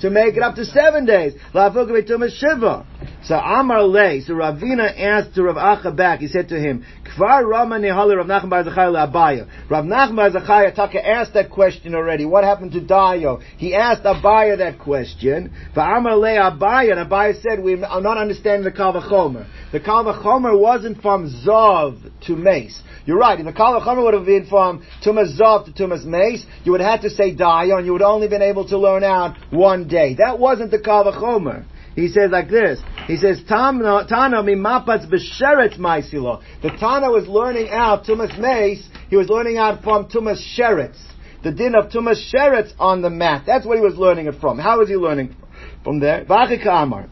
[0.00, 1.34] to make it up to seven days.
[1.52, 6.84] So Amar Le, so Ravina asked to Rav Acha back, he said to him,
[7.16, 9.48] Kvar Rama Nehali Rav Nachman Bar Zecharya Abaye.
[9.68, 12.24] Rav Nachman Bar Taka asked that question already.
[12.24, 13.42] What happened to Dayo?
[13.56, 15.52] He asked Abaye that question.
[15.74, 19.46] Amar Le Abaye, and Abaye said, we are not understanding the Kal V'chomer.
[19.72, 22.80] The Kal V'chomer wasn't from Zov to Mace.
[23.06, 23.38] You're right.
[23.38, 26.80] If the Kal V'chomer would have been from Tumas Zov to Tumas Mace, you would
[26.80, 29.88] have had to say Dayo, and you would only been able to learn out one
[29.88, 30.14] day.
[30.14, 31.64] That wasn't the Kal V'chomer.
[31.94, 32.80] He says like this.
[33.06, 36.42] He says, Tana mimapats b'sheret maisilo.
[36.62, 38.88] The Tana was learning out Tumas Mace.
[39.08, 40.98] He was learning out from Tumas Sheretz.
[41.42, 43.44] the din of tumas sheretz on the mat.
[43.46, 44.58] That's what he was learning it from.
[44.58, 45.34] How was he learning
[45.82, 46.24] from there?
[46.24, 47.08] V'achika amar.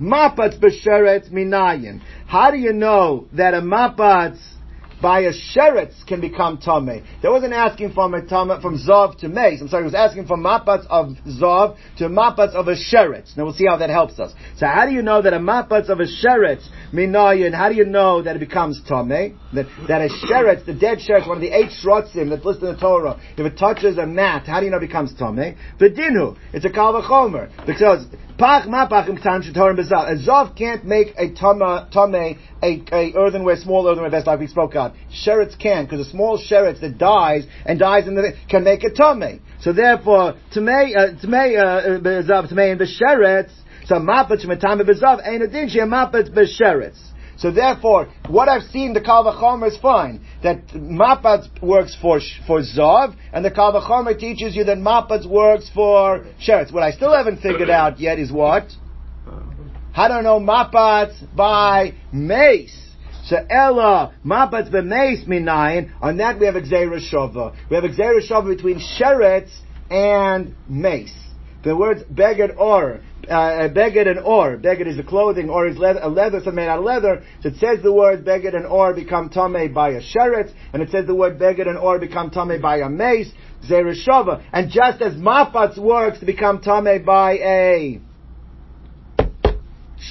[0.00, 2.00] Mapatz b'sheretz minayin.
[2.26, 4.38] How do you know that a mapatz
[5.02, 7.04] by a sheretz can become tame.
[7.22, 9.60] They wasn't asking from a tame, from zav to mace.
[9.60, 13.36] I'm sorry, he was asking from mapats of zav to mapats of a sheretz.
[13.36, 14.32] Now we'll see how that helps us.
[14.56, 17.52] So how do you know that a mapats of a sheretz minayin?
[17.52, 19.38] How do you know that it becomes tame?
[19.52, 22.74] That, that a sheretz, the dead sheretz, one of the eight shrotzim that's listed in
[22.76, 25.56] the Torah, if it touches a mat, how do you know it becomes tame?
[25.78, 28.06] The dinu, it's a kalvachomer because
[28.38, 30.10] Pach mapach imtan shetorim bezav.
[30.10, 34.74] A zav can't make a tame a, a earthenware, small earthenware vessel like we spoke
[34.74, 34.91] of.
[35.10, 38.90] Sheretz can because a small sheretz that dies and dies in the can make a
[38.90, 39.40] tame.
[39.60, 43.52] So therefore, tame uh, tame uh, bezav tame in besheretz.
[43.86, 46.98] So mapach shmetame bezav ain't a din she mapach besheretz.
[47.42, 50.24] So therefore, what I've seen, the Kal Vachomer is fine.
[50.44, 55.68] That Mapat works for for Zav, and the Kal Vachomer teaches you that Mapat works
[55.74, 56.72] for Sheretz.
[56.72, 58.70] What I still haven't figured out yet is what?
[59.92, 62.81] How do I know Mapat by Mace?
[63.24, 67.54] So Ella, Mapat b'Mace minayin, on that we have a Gzeira Shova.
[67.70, 69.50] We have a Gzeira Shova between Sheretz
[69.90, 71.14] and Mace.
[71.62, 74.56] The words beged or, uh, beged and or.
[74.56, 77.22] Beged is the clothing, or is leather, a leather, something made out of leather.
[77.42, 80.90] So it says the word beged and or become tame by a sheret, and it
[80.90, 83.30] says the word beged and or become tame by a mace,
[83.68, 84.42] zereshava.
[84.52, 88.00] And just as mapatz works to become tame by a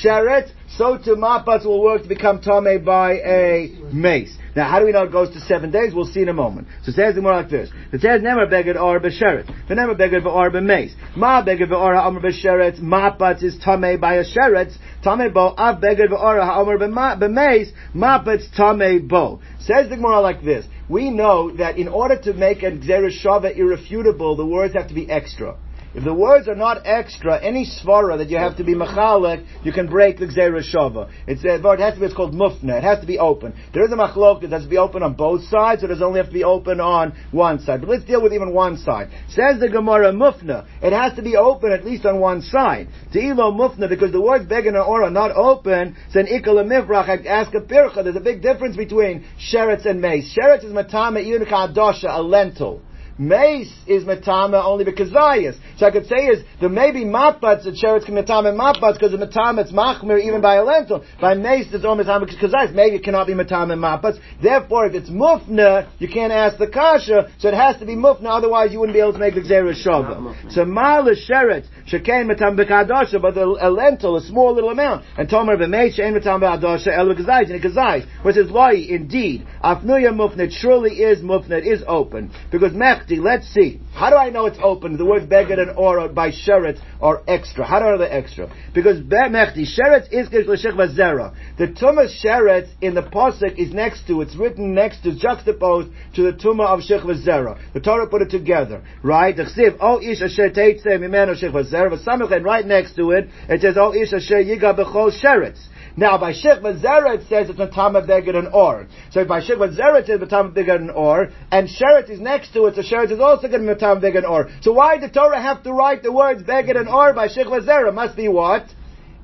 [0.03, 4.35] sheret, so to mapatz will work to become tame by a mace.
[4.55, 5.93] Now, how do we know it goes to seven days?
[5.93, 6.67] We'll see in a moment.
[6.83, 7.69] So it says more like this.
[7.93, 9.67] It says, never beged or b'sheret.
[9.69, 10.93] The never beged or b'meis.
[11.15, 12.79] Ma beged or ha'omer b'sheret.
[12.79, 14.73] Ma patz is tamei by a sheret.
[15.05, 15.53] Tamei bo.
[15.57, 17.71] Av beged or ha'omer b'meis.
[17.93, 19.39] Ma patz tamei bo.
[19.59, 20.65] Says the Gemara like this.
[20.89, 25.09] We know that in order to make a Gzeres irrefutable, the words have to be
[25.09, 25.55] extra.
[25.93, 29.73] If the words are not extra, any svara that you have to be machalik, you
[29.73, 31.11] can break the gzera shava.
[31.27, 32.05] It's uh, it has to be.
[32.05, 32.77] It's called mufna.
[32.77, 33.53] It has to be open.
[33.73, 36.19] There is a machlok that has to be open on both sides, or does only
[36.19, 37.81] have to be open on one side?
[37.81, 39.09] But let's deal with even one side.
[39.29, 40.65] Says the Gemara mufna.
[40.81, 42.87] It has to be open at least on one side.
[43.13, 45.97] Teilo mufna because the words began or are not open.
[46.13, 47.09] Then ikal mivrach.
[47.09, 48.01] I ask a pircha.
[48.01, 50.33] There's a big difference between sheretz and mace.
[50.37, 52.81] Sheretz is matama even a lentil.
[53.21, 55.55] Mace is metama only because zayis.
[55.77, 59.11] So I could say is there may be mapats that sheretz can metama mapats because
[59.11, 61.05] the metama it's machmir even by a lentil.
[61.21, 62.73] By mace it's only metama because zayis.
[62.73, 64.19] Maybe it cannot be metama mapats.
[64.41, 67.29] Therefore, if it's mufna, you can't ask the kasha.
[67.37, 68.25] So it has to be mufna.
[68.25, 70.51] Otherwise, you wouldn't be able to make the gzera shava.
[70.51, 75.05] So mala sheretz shekain metam bekadosha, but a lentil, a small little amount.
[75.15, 79.45] And tomer b'meish shein metam bekadosha elu kazayis and kazayis, which is loy indeed.
[79.63, 81.59] Afnuya mufna truly is mufna.
[81.59, 83.81] It is open because mech Let's see.
[83.93, 84.97] How do I know it's open?
[84.97, 87.65] The word beged and or by sheret are extra.
[87.65, 88.51] How do I know they're extra?
[88.73, 91.33] Because mechti sheret is l'shich vazera.
[91.57, 94.21] The tumah sheret in the pasuk is next to.
[94.21, 97.59] It's written next to, juxtaposed to the tumah of shich vazera.
[97.73, 99.35] The Torah put it together, right?
[99.35, 101.91] The chsiv o ish asher teitzeh mimeno shich vazera.
[101.91, 105.59] V'samachin right next to it, it says o ish asher yiga sheretz.
[105.97, 108.87] Now, by Shechva Zera it says it's Matama Beged and Or.
[109.11, 112.75] So by Shechva Zera says Matama Beged and Or, and Sheret is next to it,
[112.75, 114.49] so Sheret is also going to be Matama Beged and Or.
[114.61, 117.93] So why did Torah have to write the words Beged and Or by Shechva Zera?
[117.93, 118.65] Must be what?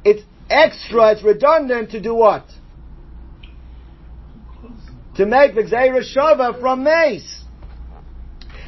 [0.04, 2.46] It's extra, it's redundant to do what?
[5.16, 7.44] To make the Gzeira Shava from mace.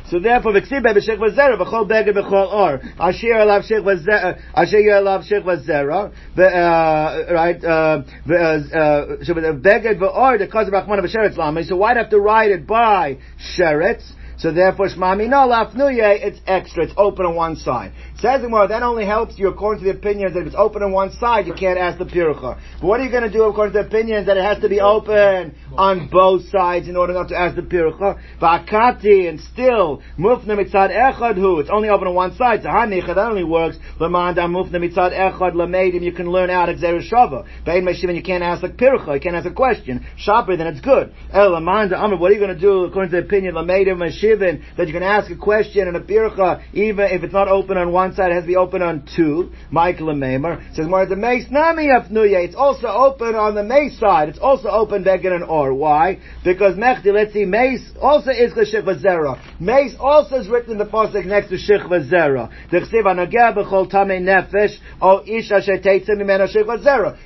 [0.09, 5.23] So therefore, v'ksibe b'shech v'zera v'chol beged v'chol or asher alav shech v'zera asher alav
[5.29, 11.63] shech v'zera uh, right uh, uh, uh beged v'or the cause of rachmana v'sheretz lama.
[11.63, 13.19] So why'd have to write it by
[13.55, 14.03] sheretz?
[14.39, 17.91] So therefore, shmami no lafnuye, it's extra, it's open on one side.
[18.21, 20.93] Says the that only helps you according to the opinions that if it's open on
[20.93, 22.57] one side, you can't ask the pirucha.
[22.79, 24.69] But what are you going to do according to the opinions that it has to
[24.69, 28.17] be open on both sides in order not to ask the pirucha?
[28.41, 33.07] Va'akati, and still, mufna mitzad echad hu, it's only open on one side, so hanicha,
[33.07, 37.45] that only works, lamanda mufna mitzad echad lamedim, you can learn out exer shava.
[37.65, 40.05] Bein meshivan, you can't ask the pirucha, you can't ask a question.
[40.17, 41.13] Shopper, then it's good.
[41.33, 44.28] El lamanda amr, what are you going to do according to the opinion, lamedim meshivan,
[44.35, 47.91] that you can ask a question in a bircha, even if it's not open on
[47.91, 49.51] one side, it has to be open on two.
[49.71, 52.43] Michael and Mamer says more the mace nami afnuya.
[52.45, 54.29] It's also open on the mace side.
[54.29, 55.73] It's also open begin and or.
[55.73, 56.19] Why?
[56.43, 59.39] Because mechti, let's see, mace also is the l'shich v'zera.
[59.59, 62.49] Mace also is written in the pasuk next to shich v'zera.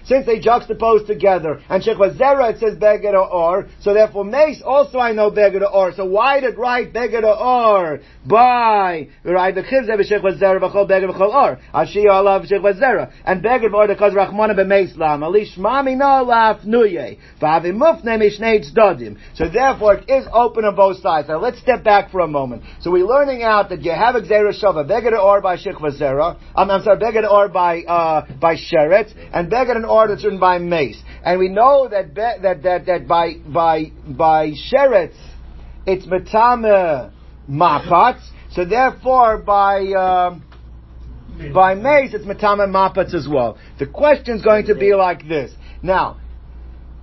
[0.06, 5.00] Since they juxtapose together and shich v'zera it says begin or, so therefore mace also
[5.00, 5.94] I know begin or.
[5.94, 11.34] So why did write beged or by right the chivze b'shech v'zera v'chol beged v'chol
[11.34, 16.24] or ashia alav b'shech v'zera and beged the kaz rachmana b'meis lam alish mami no
[16.24, 19.18] laf nuye v'avi mufne mishnei tzdodim.
[19.36, 21.28] So therefore it is open on both sides.
[21.28, 22.64] Now let's step back for a moment.
[22.82, 26.38] So we're learning out that you have a gzera shava beged or by shech v'zera
[26.56, 30.40] um, I'm sorry beged or by uh, by sheret and beged an or that's written
[30.40, 31.02] by mace.
[31.24, 35.14] And we know that be, that that that by by by sheret
[35.86, 37.12] it's metame
[37.50, 38.22] mapats.
[38.52, 40.40] So therefore, by uh,
[41.54, 43.58] by mace, it's metame mapats as well.
[43.80, 45.52] The question is going to be like this.
[45.82, 46.20] Now,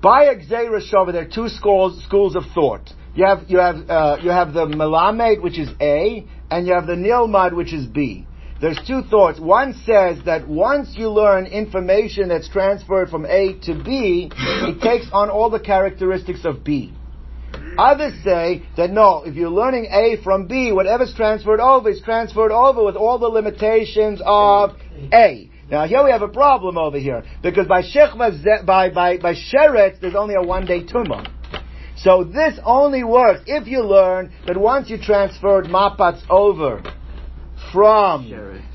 [0.03, 2.93] by Gzeira Shova, there are two schools schools of thought.
[3.15, 6.87] You have you have uh, you have the melamed, which is A, and you have
[6.87, 8.27] the nilmad, which is B.
[8.61, 9.41] There's two thoughts.
[9.41, 15.07] One says that once you learn information that's transferred from A to B, it takes
[15.13, 16.93] on all the characteristics of B.
[17.79, 22.53] Others say that no, if you're learning A from B, whatever's transferred over is transferred
[22.53, 24.77] over with all the limitations of
[25.13, 25.51] A.
[25.71, 30.01] Now here we have a problem over here because by shechva by by by sheret
[30.01, 31.31] there's only a one day tumah.
[31.97, 36.83] So this only works if you learn that once you transferred mapats over
[37.73, 38.27] from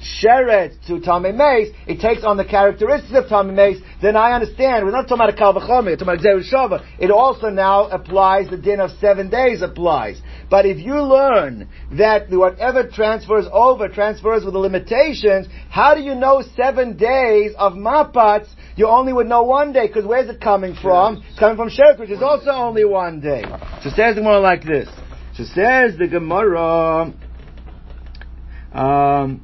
[0.02, 0.74] Sheret.
[0.88, 4.86] To Tamei Mace, it takes on the characteristics of Tamei Mace, then I understand.
[4.86, 6.86] We're not talking about a Kalvachomer, we're talking about Shava.
[7.00, 10.22] It also now applies, the din of seven days applies.
[10.50, 16.16] But if you learn that whatever transfers over transfers with the limitations, how do you
[16.16, 18.48] know seven days of Mapats?
[18.76, 21.24] You only would know one day, because where's it coming from?
[21.30, 23.44] It's coming from Sheret, which is also only one day.
[23.84, 24.88] So says the Gemara like this.
[25.36, 27.14] So says the Gemara,
[28.76, 29.42] um,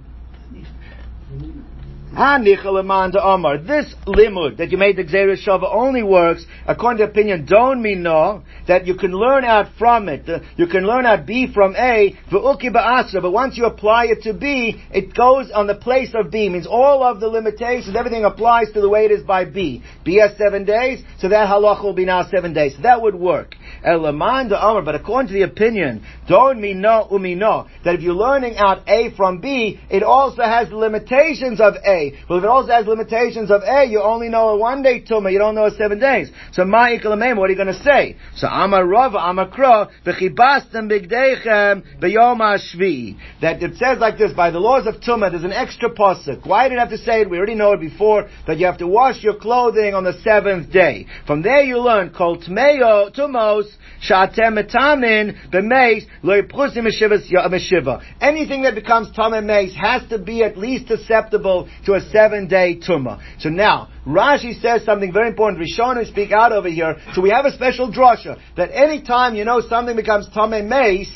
[2.13, 3.57] Amar.
[3.57, 8.03] This limud that you made the Gzeira Shava only works according to opinion don't mean
[8.03, 10.27] no that you can learn out from it.
[10.57, 14.33] You can learn out B from A v'uki ba'asra, but once you apply it to
[14.33, 16.49] B, it goes on the place of B.
[16.49, 19.81] Means all of the limitations, everything applies to the way it is by B.
[20.03, 22.75] B has seven days, so that halach will be now seven days.
[22.75, 23.55] So that would work.
[23.87, 28.13] Elamanda Amar, but according to the opinion, don't mean no umi no that if you're
[28.13, 32.00] learning out A from B, it also has the limitations of A.
[32.27, 35.31] Well, if it also has limitations of A, you only know a one day tumah,
[35.31, 36.29] you don't know a seven days.
[36.51, 38.17] So ma'ikalamem, what are you going to say?
[38.35, 43.17] So Amar Rava, Amar Kro, bigdeichem b'yom ha'shvi.
[43.41, 46.45] That it says like this, by the laws of tumah, there's an extra pasuk.
[46.45, 47.29] Why did I have to say it?
[47.29, 50.71] We already know it before, that you have to wash your clothing on the seventh
[50.71, 51.07] day.
[51.27, 53.65] From there you learn, kol tmeo, tumos,
[54.07, 56.81] sha'atem etamin, b'meis, lo yipchusim.
[58.21, 62.79] Anything that becomes tameh meis has to be at least susceptible to a seven day
[62.79, 63.21] tumah.
[63.39, 65.61] So now, Rashi says something very important.
[65.61, 66.97] Rishonim speak out over here.
[67.13, 71.11] So we have a special drasha that any time you know something becomes tameh meis,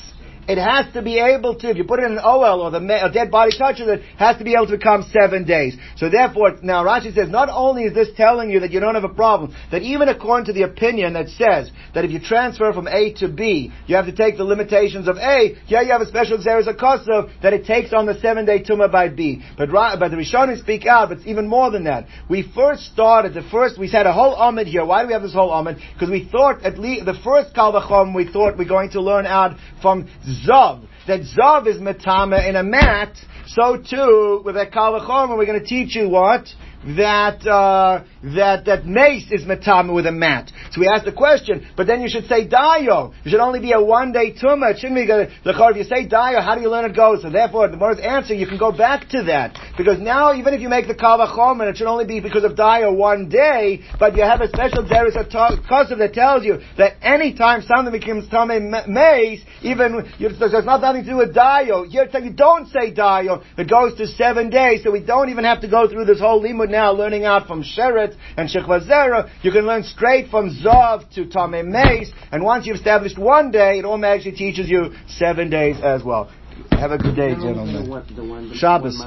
[0.48, 2.78] it has to be able to, if you put it in an OL or the
[2.78, 5.76] a dead body touches it, has to be able to become seven days.
[5.98, 9.04] So therefore, now Rashi says, not only is this telling you that you don't have
[9.04, 12.88] a problem, that even according to the opinion that says that if you transfer from
[12.88, 16.08] A to B, you have to take the limitations of A, here you have a
[16.08, 19.41] special Xeris Akosov that it takes on the seven day Tumah by B.
[19.58, 22.08] But, but the Rishonim speak out, but it's even more than that.
[22.30, 24.86] We first started, the first, we had a whole Amid here.
[24.86, 25.78] Why do we have this whole Amid?
[25.93, 29.58] Because we thought, at least, the first Kalvachom we thought we're going to learn out
[29.82, 30.08] from
[30.48, 30.88] Zav.
[31.08, 33.16] That Zav is Matama in a mat,
[33.48, 36.48] so too, with that Kalvachom, we're going to teach you what?
[36.86, 38.04] That, uh,
[38.36, 40.52] that, that mace is Matama with a mat.
[40.72, 43.12] So we ask the question, but then you should say Dayo.
[43.26, 44.74] It should only be a one day Tumah.
[44.74, 47.24] It shouldn't be the If you say Dayo, how do you learn it goes?
[47.24, 49.58] So therefore, the Gemara's answer, you can go back to that.
[49.78, 52.52] Because now, even if you make the Kalvachom, and it should only be because of
[52.52, 57.64] Dayo one day, but you have a special Deris Kosev that tells you that anytime
[57.64, 61.92] something becomes Tameh mace, even, you, there's not nothing to do with Dayo.
[61.92, 63.44] You don't say Dayo.
[63.58, 66.44] It goes to seven days, so we don't even have to go through this whole
[66.44, 69.30] limud now, learning out from Sheret and Shechvazera.
[69.44, 73.80] You can learn straight from Zav to Tameh Mace, and once you've established one day,
[73.80, 76.30] it automatically teaches you seven days as well.
[76.72, 77.90] Have a good day, gentlemen.
[77.90, 79.02] one, the one, the Shabbos.